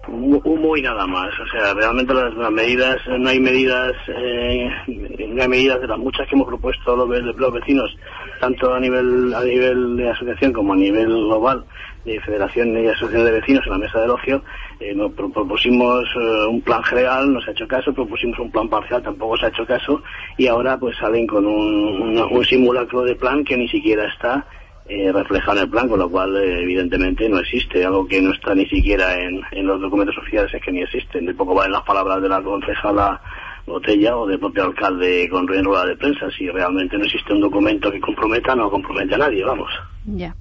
humo 0.07 0.77
y 0.77 0.81
nada 0.81 1.05
más. 1.05 1.29
O 1.39 1.47
sea, 1.47 1.73
realmente 1.73 2.13
las, 2.13 2.51
medidas, 2.51 2.97
no 3.07 3.29
hay 3.29 3.39
medidas, 3.39 3.93
eh, 4.07 4.69
no 4.87 5.41
hay 5.41 5.47
medidas 5.47 5.81
de 5.81 5.87
las 5.87 5.99
muchas 5.99 6.27
que 6.27 6.35
hemos 6.35 6.47
propuesto 6.47 6.95
los, 6.95 7.09
los, 7.37 7.53
vecinos, 7.53 7.95
tanto 8.39 8.73
a 8.73 8.79
nivel 8.79 9.33
a 9.33 9.43
nivel 9.43 9.97
de 9.97 10.09
asociación 10.09 10.53
como 10.53 10.73
a 10.73 10.77
nivel 10.77 11.07
global 11.07 11.65
de 12.05 12.19
federación 12.21 12.77
y 12.77 12.87
asociación 12.87 13.25
de 13.25 13.31
vecinos 13.31 13.65
en 13.65 13.71
la 13.71 13.77
mesa 13.79 13.99
del 13.99 14.11
ocio. 14.11 14.43
Eh, 14.79 14.95
propusimos 15.15 16.05
eh, 16.15 16.45
un 16.49 16.61
plan 16.61 16.83
general, 16.83 17.33
no 17.33 17.41
se 17.41 17.49
ha 17.49 17.53
hecho 17.53 17.67
caso, 17.67 17.93
propusimos 17.93 18.39
un 18.39 18.51
plan 18.51 18.69
parcial, 18.69 19.03
tampoco 19.03 19.37
se 19.37 19.47
ha 19.47 19.49
hecho 19.49 19.65
caso, 19.65 20.01
y 20.37 20.47
ahora 20.47 20.77
pues 20.77 20.95
salen 20.97 21.27
con 21.27 21.45
un, 21.45 22.17
un 22.17 22.45
simulacro 22.45 23.03
de 23.03 23.15
plan 23.15 23.43
que 23.43 23.57
ni 23.57 23.67
siquiera 23.67 24.07
está 24.07 24.45
eh, 24.89 25.11
reflejado 25.11 25.57
en 25.57 25.63
el 25.63 25.69
plan, 25.69 25.89
con 25.89 25.99
lo 25.99 26.09
cual 26.09 26.35
eh, 26.37 26.61
evidentemente 26.61 27.27
no 27.27 27.39
existe. 27.39 27.85
Algo 27.85 28.07
que 28.07 28.21
no 28.21 28.33
está 28.33 28.55
ni 28.55 28.65
siquiera 28.67 29.15
en, 29.15 29.41
los 29.65 29.81
documentos 29.81 30.17
oficiales 30.17 30.53
es 30.53 30.61
que 30.63 30.71
ni 30.71 30.81
existen. 30.81 31.25
De 31.25 31.33
poco 31.33 31.53
valen 31.53 31.73
las 31.73 31.83
palabras 31.83 32.21
de 32.21 32.29
la 32.29 32.41
concejala 32.41 33.21
Botella 33.65 34.15
o 34.15 34.25
del 34.25 34.39
propio 34.39 34.63
alcalde 34.63 35.27
con 35.29 35.45
rueda 35.45 35.85
de 35.85 35.97
prensa. 35.97 36.27
Si 36.37 36.47
realmente 36.49 36.97
no 36.97 37.03
existe 37.03 37.33
un 37.33 37.41
documento 37.41 37.91
que 37.91 37.99
comprometa, 37.99 38.55
no 38.55 38.71
compromete 38.71 39.15
a 39.15 39.17
nadie, 39.17 39.43
vamos. 39.43 39.69
Ya. 40.05 40.35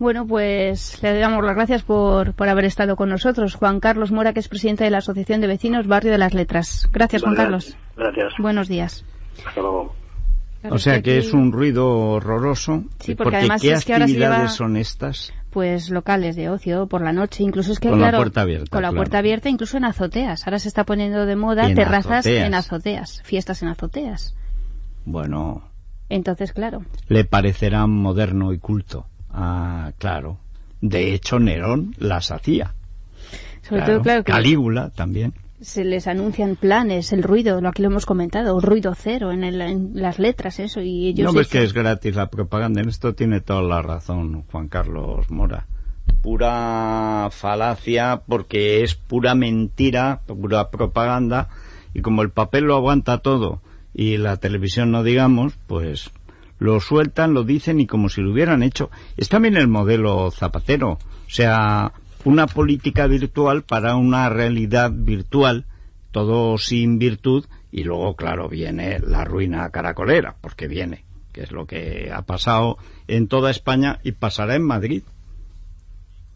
Bueno, 0.00 0.26
pues 0.26 1.00
le 1.04 1.16
damos 1.16 1.44
las 1.44 1.54
gracias 1.54 1.84
por, 1.84 2.34
por 2.34 2.48
haber 2.48 2.64
estado 2.64 2.96
con 2.96 3.08
nosotros. 3.08 3.54
Juan 3.54 3.78
Carlos 3.78 4.10
Mora, 4.10 4.32
que 4.32 4.40
es 4.40 4.48
presidente 4.48 4.82
de 4.82 4.90
la 4.90 4.98
Asociación 4.98 5.40
de 5.40 5.46
Vecinos 5.46 5.86
Barrio 5.86 6.10
de 6.10 6.18
las 6.18 6.34
Letras. 6.34 6.90
Gracias, 6.92 7.22
Juan 7.22 7.36
Carlos. 7.36 7.76
Gracias. 7.96 8.32
Buenos 8.40 8.66
días. 8.66 9.04
Hasta 9.46 9.60
luego 9.60 9.94
o 10.70 10.78
sea 10.78 11.02
que, 11.02 11.18
es 11.18 11.32
un 11.32 11.52
ruido 11.52 11.88
horroroso. 11.88 12.84
Sí, 13.00 13.14
porque, 13.14 13.36
además 13.36 13.62
¿qué 13.62 13.72
es 13.72 13.84
que 13.84 13.94
actividades 13.94 14.52
son 14.52 14.76
estas? 14.76 15.32
Pues 15.50 15.90
locales 15.90 16.36
de 16.36 16.48
ocio 16.48 16.86
por 16.86 17.02
la 17.02 17.12
noche, 17.12 17.44
incluso 17.44 17.72
es 17.72 17.78
que 17.78 17.88
con 17.88 17.98
claro, 17.98 18.12
la 18.12 18.18
puerta 18.18 18.40
abierta, 18.40 18.70
con 18.70 18.82
la 18.82 18.92
puerta 18.92 19.18
abierta, 19.18 19.48
incluso 19.48 19.76
en 19.76 19.84
azoteas. 19.84 20.46
Ahora 20.46 20.58
se 20.58 20.68
está 20.68 20.84
poniendo 20.84 21.26
de 21.26 21.36
moda 21.36 21.72
terrazas 21.74 22.26
en 22.26 22.54
azoteas, 22.54 23.22
fiestas 23.24 23.62
en 23.62 23.68
azoteas. 23.68 24.34
Bueno. 25.04 25.62
Entonces, 26.08 26.52
claro. 26.52 26.84
Le 27.08 27.24
parecerá 27.24 27.86
moderno 27.86 28.52
y 28.52 28.58
culto. 28.58 29.06
Ah, 29.30 29.92
claro. 29.98 30.38
De 30.80 31.14
hecho, 31.14 31.38
Nerón 31.38 31.94
las 31.98 32.30
hacía. 32.30 32.74
Sobre 33.62 33.82
todo, 33.82 34.02
claro. 34.02 34.24
Calígula 34.24 34.90
también 34.90 35.32
se 35.64 35.84
les 35.84 36.06
anuncian 36.06 36.56
planes, 36.56 37.12
el 37.12 37.22
ruido, 37.22 37.60
lo 37.60 37.68
aquí 37.68 37.82
lo 37.82 37.88
hemos 37.88 38.06
comentado, 38.06 38.60
ruido 38.60 38.94
cero 38.94 39.32
en, 39.32 39.94
las 39.94 40.18
letras, 40.18 40.60
eso, 40.60 40.80
y 40.80 41.08
ellos... 41.08 41.32
No 41.32 41.38
ves 41.38 41.48
que 41.48 41.62
es 41.62 41.72
gratis 41.72 42.14
la 42.14 42.28
propaganda, 42.28 42.82
en 42.82 42.88
esto 42.88 43.14
tiene 43.14 43.40
toda 43.40 43.62
la 43.62 43.82
razón 43.82 44.42
Juan 44.50 44.68
Carlos 44.68 45.30
Mora. 45.30 45.66
Pura 46.22 47.28
falacia 47.30 48.22
porque 48.26 48.82
es 48.82 48.94
pura 48.94 49.34
mentira, 49.34 50.20
pura 50.26 50.70
propaganda, 50.70 51.48
y 51.94 52.02
como 52.02 52.22
el 52.22 52.30
papel 52.30 52.64
lo 52.64 52.76
aguanta 52.76 53.18
todo 53.18 53.60
y 53.94 54.18
la 54.18 54.36
televisión 54.36 54.90
no 54.90 55.02
digamos, 55.02 55.54
pues 55.66 56.10
lo 56.58 56.80
sueltan, 56.80 57.32
lo 57.32 57.44
dicen 57.44 57.80
y 57.80 57.86
como 57.86 58.08
si 58.08 58.20
lo 58.20 58.32
hubieran 58.32 58.62
hecho. 58.62 58.90
Es 59.16 59.28
también 59.28 59.56
el 59.56 59.68
modelo 59.68 60.30
zapatero, 60.30 60.92
o 60.92 61.30
sea, 61.30 61.92
una 62.24 62.46
política 62.46 63.06
virtual 63.06 63.62
para 63.62 63.96
una 63.96 64.28
realidad 64.28 64.90
virtual, 64.92 65.66
todo 66.10 66.58
sin 66.58 66.98
virtud, 66.98 67.44
y 67.70 67.84
luego, 67.84 68.14
claro, 68.16 68.48
viene 68.48 68.98
la 69.00 69.24
ruina 69.24 69.68
caracolera, 69.70 70.36
porque 70.40 70.68
viene, 70.68 71.04
que 71.32 71.42
es 71.42 71.52
lo 71.52 71.66
que 71.66 72.10
ha 72.14 72.22
pasado 72.22 72.78
en 73.08 73.28
toda 73.28 73.50
España 73.50 73.98
y 74.04 74.12
pasará 74.12 74.54
en 74.54 74.62
Madrid. 74.62 75.02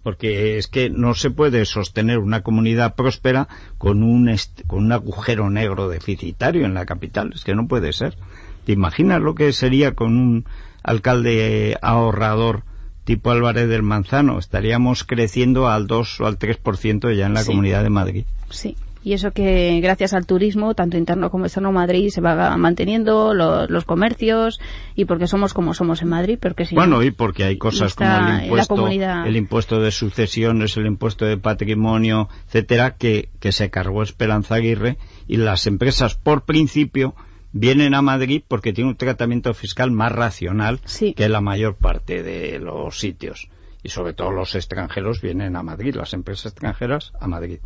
Porque 0.03 0.59
es 0.59 0.69
que 0.69 0.91
no 0.91 1.15
se 1.15 1.31
puede 1.31 1.65
sostener 1.65 2.19
una 2.19 2.43
comunidad 2.43 2.95
próspera 2.95 3.49
con 3.79 4.03
un, 4.03 4.35
con 4.67 4.85
un 4.85 4.93
agujero 4.93 5.51
negro 5.51 5.89
deficitario 5.89 6.65
en 6.65 6.75
la 6.75 6.87
capital. 6.87 7.33
Es 7.35 7.45
que 7.45 7.55
no 7.55 7.69
puede 7.69 7.93
ser. 7.93 8.17
¿Te 8.65 8.73
imaginas 8.73 9.21
lo 9.21 9.35
que 9.35 9.53
sería 9.53 9.95
con 9.95 10.17
un 10.17 10.45
alcalde 10.83 11.77
ahorrador 11.83 12.63
tipo 13.09 13.31
Álvarez 13.31 13.71
del 13.71 13.83
Manzano, 13.83 14.39
estaríamos 14.39 15.03
creciendo 15.03 15.67
al 15.67 15.87
2 15.87 16.21
o 16.21 16.27
al 16.27 16.39
3% 16.39 17.17
ya 17.17 17.25
en 17.25 17.33
la 17.33 17.43
Comunidad 17.43 17.83
de 17.83 17.89
Madrid. 17.89 18.25
Sí. 18.51 18.77
Y 19.03 19.15
eso 19.15 19.31
que 19.31 19.81
gracias 19.81 20.13
al 20.13 20.27
turismo, 20.27 20.75
tanto 20.75 20.99
interno 20.99 21.31
como 21.31 21.47
externo 21.47 21.73
Madrid, 21.73 22.11
se 22.11 22.21
va 22.21 22.55
manteniendo 22.59 23.33
los 23.33 23.85
comercios 23.87 24.61
y 24.95 25.07
porque 25.07 25.27
somos 25.27 25.55
como 25.55 25.73
somos 25.73 26.03
en 26.03 26.09
Madrid. 26.09 26.39
Porque 26.39 26.67
si 26.67 26.75
bueno, 26.75 27.03
y 27.03 27.11
porque 27.11 27.45
hay 27.45 27.57
cosas 27.57 27.95
como 27.95 28.11
el 28.11 28.43
impuesto, 28.43 28.89
el 28.89 29.37
impuesto 29.37 29.81
de 29.81 29.91
sucesiones, 29.91 30.77
el 30.77 30.85
impuesto 30.85 31.25
de 31.25 31.39
patrimonio, 31.39 32.29
etcétera, 32.49 32.97
que, 32.97 33.31
que 33.41 33.53
se 33.53 33.71
cargó 33.71 34.03
Esperanza 34.03 34.57
Aguirre 34.57 34.99
y 35.27 35.39
las 35.39 35.67
empresas, 35.67 36.15
por 36.15 36.43
principio, 36.43 37.15
vienen 37.53 37.95
a 37.95 38.03
Madrid 38.03 38.43
porque 38.47 38.73
tiene 38.73 38.91
un 38.91 38.97
tratamiento 38.97 39.55
fiscal 39.55 39.91
más 39.91 40.13
racional 40.13 40.81
que 41.17 41.29
la 41.29 41.41
mayor 41.41 41.77
parte 41.77 42.23
de 42.23 42.59
los 42.59 42.99
sitios. 42.99 43.49
Y 43.83 43.91
sobre 43.91 44.13
todo 44.13 44.33
los 44.33 44.55
extranjeros 44.55 45.21
vienen 45.21 45.57
a 45.57 45.63
Madrid, 45.63 45.95
las 45.95 46.13
empresas 46.13 46.53
extranjeras 46.53 47.13
a 47.21 47.29
Madrid. 47.29 47.61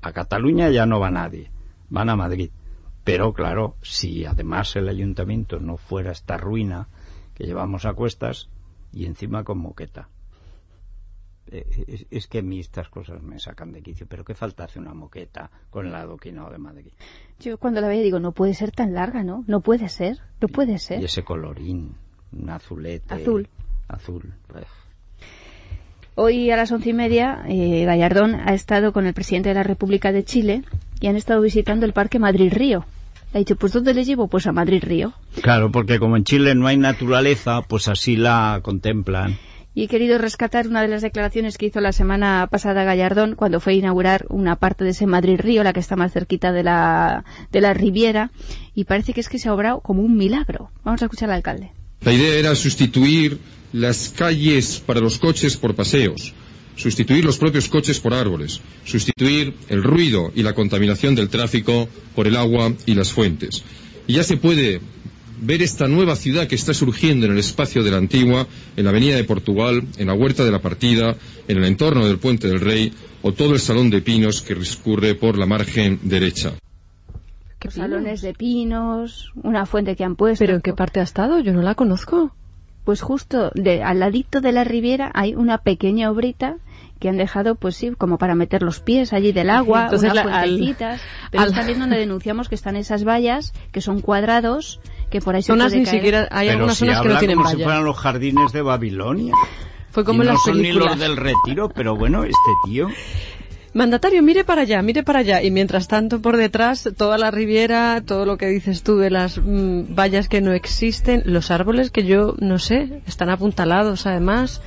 A 0.00 0.12
Cataluña 0.12 0.70
ya 0.70 0.86
no 0.86 1.00
va 1.00 1.10
nadie, 1.10 1.50
van 1.88 2.08
a 2.08 2.16
Madrid. 2.16 2.50
Pero 3.04 3.32
claro, 3.32 3.76
si 3.82 4.24
además 4.24 4.76
el 4.76 4.88
ayuntamiento 4.88 5.58
no 5.58 5.76
fuera 5.76 6.12
esta 6.12 6.36
ruina 6.36 6.88
que 7.34 7.44
llevamos 7.44 7.84
a 7.84 7.94
cuestas, 7.94 8.48
y 8.92 9.06
encima 9.06 9.42
con 9.42 9.58
moqueta. 9.58 10.08
Eh, 11.52 12.06
es, 12.10 12.26
que 12.28 12.38
a 12.38 12.42
mí 12.42 12.60
estas 12.60 12.88
cosas 12.88 13.22
me 13.22 13.38
sacan 13.38 13.72
de 13.72 13.82
quicio, 13.82 14.06
pero 14.08 14.24
qué 14.24 14.34
falta 14.34 14.64
hace 14.64 14.78
una 14.78 14.94
moqueta 14.94 15.50
con 15.68 15.86
el 15.86 15.94
adoquinado 15.94 16.50
de 16.50 16.56
Madrid. 16.56 16.92
Yo 17.40 17.58
cuando 17.58 17.82
la 17.82 17.88
veía 17.88 18.02
digo, 18.02 18.18
no 18.20 18.32
puede 18.32 18.54
ser 18.54 18.70
tan 18.70 18.94
larga, 18.94 19.22
¿no? 19.22 19.44
No 19.46 19.60
puede 19.60 19.90
ser, 19.90 20.16
no 20.40 20.48
puede 20.48 20.78
ser. 20.78 21.02
Y 21.02 21.04
ese 21.04 21.24
colorín, 21.24 21.94
un 22.32 22.48
azulete. 22.48 23.14
Azul. 23.14 23.48
Azul. 23.86 24.32
Hoy 26.14 26.50
a 26.50 26.56
las 26.56 26.72
once 26.72 26.88
y 26.88 26.94
media, 26.94 27.44
eh, 27.46 27.84
Gallardón 27.84 28.34
ha 28.34 28.54
estado 28.54 28.94
con 28.94 29.06
el 29.06 29.12
presidente 29.12 29.50
de 29.50 29.54
la 29.54 29.62
República 29.62 30.10
de 30.10 30.24
Chile 30.24 30.62
y 31.00 31.08
han 31.08 31.16
estado 31.16 31.42
visitando 31.42 31.84
el 31.84 31.92
Parque 31.92 32.18
Madrid-Río. 32.18 32.86
Ha 33.34 33.38
dicho, 33.38 33.56
pues 33.56 33.72
¿dónde 33.74 33.92
le 33.92 34.04
llevo? 34.04 34.28
Pues 34.28 34.46
a 34.46 34.52
Madrid-Río. 34.52 35.12
Claro, 35.42 35.70
porque 35.70 35.98
como 35.98 36.16
en 36.16 36.24
Chile 36.24 36.54
no 36.54 36.66
hay 36.66 36.78
naturaleza, 36.78 37.60
pues 37.62 37.88
así 37.88 38.16
la 38.16 38.60
contemplan 38.62 39.38
y 39.74 39.84
he 39.84 39.88
querido 39.88 40.18
rescatar 40.18 40.68
una 40.68 40.82
de 40.82 40.88
las 40.88 41.02
declaraciones 41.02 41.56
que 41.56 41.66
hizo 41.66 41.80
la 41.80 41.92
semana 41.92 42.46
pasada 42.50 42.84
Gallardón 42.84 43.34
cuando 43.36 43.60
fue 43.60 43.72
a 43.72 43.76
inaugurar 43.76 44.26
una 44.28 44.56
parte 44.56 44.84
de 44.84 44.90
ese 44.90 45.06
Madrid-Río, 45.06 45.64
la 45.64 45.72
que 45.72 45.80
está 45.80 45.96
más 45.96 46.12
cerquita 46.12 46.52
de 46.52 46.62
la, 46.62 47.24
de 47.50 47.60
la 47.60 47.72
Riviera, 47.72 48.30
y 48.74 48.84
parece 48.84 49.14
que 49.14 49.20
es 49.20 49.28
que 49.28 49.38
se 49.38 49.48
ha 49.48 49.54
obrado 49.54 49.80
como 49.80 50.02
un 50.02 50.16
milagro. 50.16 50.70
Vamos 50.84 51.00
a 51.02 51.06
escuchar 51.06 51.30
al 51.30 51.36
alcalde. 51.36 51.72
La 52.02 52.12
idea 52.12 52.34
era 52.34 52.54
sustituir 52.54 53.38
las 53.72 54.10
calles 54.10 54.82
para 54.84 55.00
los 55.00 55.18
coches 55.18 55.56
por 55.56 55.74
paseos, 55.74 56.34
sustituir 56.76 57.24
los 57.24 57.38
propios 57.38 57.68
coches 57.68 58.00
por 58.00 58.12
árboles, 58.12 58.60
sustituir 58.84 59.54
el 59.68 59.82
ruido 59.82 60.30
y 60.34 60.42
la 60.42 60.52
contaminación 60.52 61.14
del 61.14 61.30
tráfico 61.30 61.88
por 62.14 62.26
el 62.26 62.36
agua 62.36 62.74
y 62.84 62.94
las 62.94 63.12
fuentes. 63.12 63.62
Y 64.06 64.14
ya 64.14 64.24
se 64.24 64.36
puede 64.36 64.80
ver 65.42 65.60
esta 65.62 65.88
nueva 65.88 66.16
ciudad 66.16 66.46
que 66.46 66.54
está 66.54 66.72
surgiendo 66.72 67.26
en 67.26 67.32
el 67.32 67.38
espacio 67.38 67.82
de 67.82 67.90
la 67.90 67.98
antigua, 67.98 68.46
en 68.76 68.84
la 68.84 68.90
Avenida 68.90 69.16
de 69.16 69.24
Portugal, 69.24 69.82
en 69.98 70.06
la 70.06 70.14
Huerta 70.14 70.44
de 70.44 70.50
la 70.50 70.60
Partida, 70.60 71.16
en 71.48 71.58
el 71.58 71.64
entorno 71.64 72.06
del 72.06 72.18
Puente 72.18 72.48
del 72.48 72.60
Rey 72.60 72.92
o 73.22 73.32
todo 73.32 73.54
el 73.54 73.60
Salón 73.60 73.90
de 73.90 74.00
Pinos 74.00 74.40
que 74.40 74.54
discurre 74.54 75.14
por 75.14 75.36
la 75.36 75.46
margen 75.46 75.98
derecha. 76.02 76.54
¿Qué 77.58 77.70
salones 77.70 78.22
de 78.22 78.34
pinos, 78.34 79.32
una 79.40 79.66
fuente 79.66 79.94
que 79.94 80.02
han 80.02 80.16
puesto. 80.16 80.42
¿Pero 80.42 80.56
en 80.56 80.62
qué 80.62 80.72
parte 80.72 80.98
ha 80.98 81.04
estado? 81.04 81.38
Yo 81.38 81.52
no 81.52 81.62
la 81.62 81.76
conozco. 81.76 82.34
Pues 82.84 83.00
justo 83.00 83.52
de, 83.54 83.84
al 83.84 84.00
ladito 84.00 84.40
de 84.40 84.50
la 84.50 84.64
Riviera 84.64 85.12
hay 85.14 85.36
una 85.36 85.58
pequeña 85.58 86.10
obrita 86.10 86.56
que 86.98 87.08
han 87.08 87.16
dejado, 87.16 87.54
pues 87.54 87.76
sí, 87.76 87.90
como 87.98 88.18
para 88.18 88.34
meter 88.34 88.62
los 88.62 88.80
pies 88.80 89.12
allí 89.12 89.32
del 89.32 89.50
agua, 89.50 89.84
Entonces, 89.84 90.12
unas 90.12 90.22
fuentecitas. 90.22 91.00
pero 91.30 91.42
al... 91.44 91.52
también 91.52 91.80
donde 91.80 91.98
denunciamos 91.98 92.48
que 92.48 92.54
están 92.54 92.76
esas 92.76 93.04
vallas, 93.04 93.52
que 93.72 93.80
son 93.80 94.00
cuadrados, 94.00 94.80
que 95.12 95.20
por 95.20 95.36
ahí 95.36 95.42
zonas 95.42 95.70
se 95.70 95.78
ni 95.78 95.86
siquiera 95.86 96.26
hay 96.30 96.48
Pero 96.48 96.58
algunas 96.58 96.78
si 96.78 96.86
zonas 96.86 97.02
que 97.02 97.08
no 97.08 97.18
tienen 97.18 97.36
como 97.36 97.48
valla. 97.48 97.58
si 97.58 97.62
fueran 97.62 97.84
los 97.84 97.98
jardines 97.98 98.52
de 98.52 98.62
Babilonia. 98.62 99.34
Fue 99.90 100.04
como 100.04 100.22
y 100.22 100.26
en 100.26 100.26
no 100.28 100.32
las 100.32 100.42
son 100.42 100.62
ni 100.62 100.72
los 100.72 100.98
del 100.98 101.16
retiro, 101.16 101.68
pero 101.68 101.94
bueno, 101.94 102.24
este 102.24 102.50
tío... 102.64 102.88
Mandatario, 103.74 104.22
mire 104.22 104.44
para 104.44 104.62
allá, 104.62 104.82
mire 104.82 105.02
para 105.02 105.20
allá. 105.20 105.42
Y 105.42 105.50
mientras 105.50 105.88
tanto, 105.88 106.20
por 106.20 106.36
detrás, 106.36 106.90
toda 106.96 107.16
la 107.16 107.30
riviera, 107.30 108.02
todo 108.04 108.26
lo 108.26 108.36
que 108.36 108.46
dices 108.46 108.82
tú 108.82 108.98
de 108.98 109.08
las 109.08 109.38
mm, 109.38 109.94
vallas 109.94 110.28
que 110.28 110.42
no 110.42 110.52
existen, 110.52 111.22
los 111.24 111.50
árboles 111.50 111.90
que 111.90 112.04
yo, 112.04 112.34
no 112.38 112.58
sé, 112.58 113.00
están 113.06 113.30
apuntalados 113.30 114.06
además. 114.06 114.60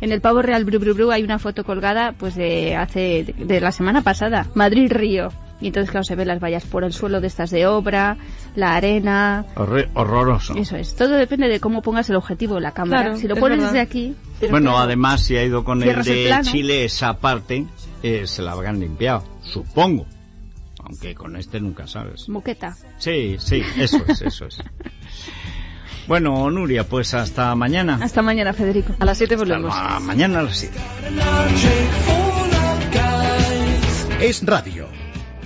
En 0.00 0.10
el 0.10 0.22
Pavo 0.22 0.40
Real 0.40 0.64
Bru 0.64 0.78
Bru 0.78 0.94
Bru 0.94 1.10
hay 1.10 1.22
una 1.22 1.38
foto 1.38 1.64
colgada 1.64 2.14
pues 2.18 2.34
de 2.34 2.76
hace 2.76 3.34
de 3.36 3.60
la 3.60 3.72
semana 3.72 4.02
pasada, 4.02 4.46
Madrid 4.54 4.90
Río. 4.90 5.28
Y 5.60 5.68
entonces 5.68 5.90
claro 5.90 6.04
se 6.04 6.14
ven 6.16 6.28
las 6.28 6.38
vallas 6.38 6.64
por 6.66 6.84
el 6.84 6.92
suelo 6.92 7.20
de 7.20 7.28
estas 7.28 7.50
de 7.50 7.66
obra, 7.66 8.18
la 8.54 8.74
arena, 8.76 9.46
horre- 9.54 9.88
horroroso. 9.94 10.54
eso 10.54 10.76
es. 10.76 10.94
Todo 10.96 11.14
depende 11.14 11.48
de 11.48 11.60
cómo 11.60 11.80
pongas 11.80 12.10
el 12.10 12.16
objetivo 12.16 12.56
de 12.56 12.60
la 12.60 12.72
cámara. 12.72 13.02
Claro, 13.04 13.16
si 13.16 13.26
lo 13.26 13.34
es 13.34 13.40
pones 13.40 13.58
verdad. 13.58 13.72
desde 13.72 13.80
aquí, 13.82 14.14
Bueno, 14.50 14.72
claro, 14.72 14.78
además, 14.84 15.22
si 15.22 15.36
ha 15.36 15.42
ido 15.44 15.64
con 15.64 15.82
el 15.82 15.88
el 15.88 16.02
de 16.04 16.24
plano. 16.26 16.50
Chile, 16.50 16.84
esa 16.84 17.14
parte 17.18 17.64
eh, 18.02 18.26
se 18.26 18.42
la 18.42 18.52
habrán 18.52 18.80
limpiado, 18.80 19.24
supongo. 19.40 20.06
Aunque 20.84 21.14
con 21.16 21.34
este 21.36 21.58
nunca 21.60 21.86
sabes. 21.86 22.28
moqueta. 22.28 22.76
Sí, 22.98 23.36
sí, 23.38 23.60
eso 23.78 24.00
es, 24.06 24.22
eso 24.22 24.46
es. 24.46 24.58
Bueno, 26.06 26.48
Nuria, 26.52 26.84
pues 26.86 27.14
hasta 27.14 27.52
mañana. 27.56 27.98
Hasta 28.00 28.22
mañana, 28.22 28.52
Federico. 28.52 28.94
A 29.00 29.04
las 29.04 29.18
7 29.18 29.34
volvemos. 29.34 29.74
Hasta 29.74 29.98
mañana 29.98 30.38
a 30.38 30.42
las 30.42 30.56
7. 30.56 30.78
Es 34.20 34.44
radio. 34.46 34.86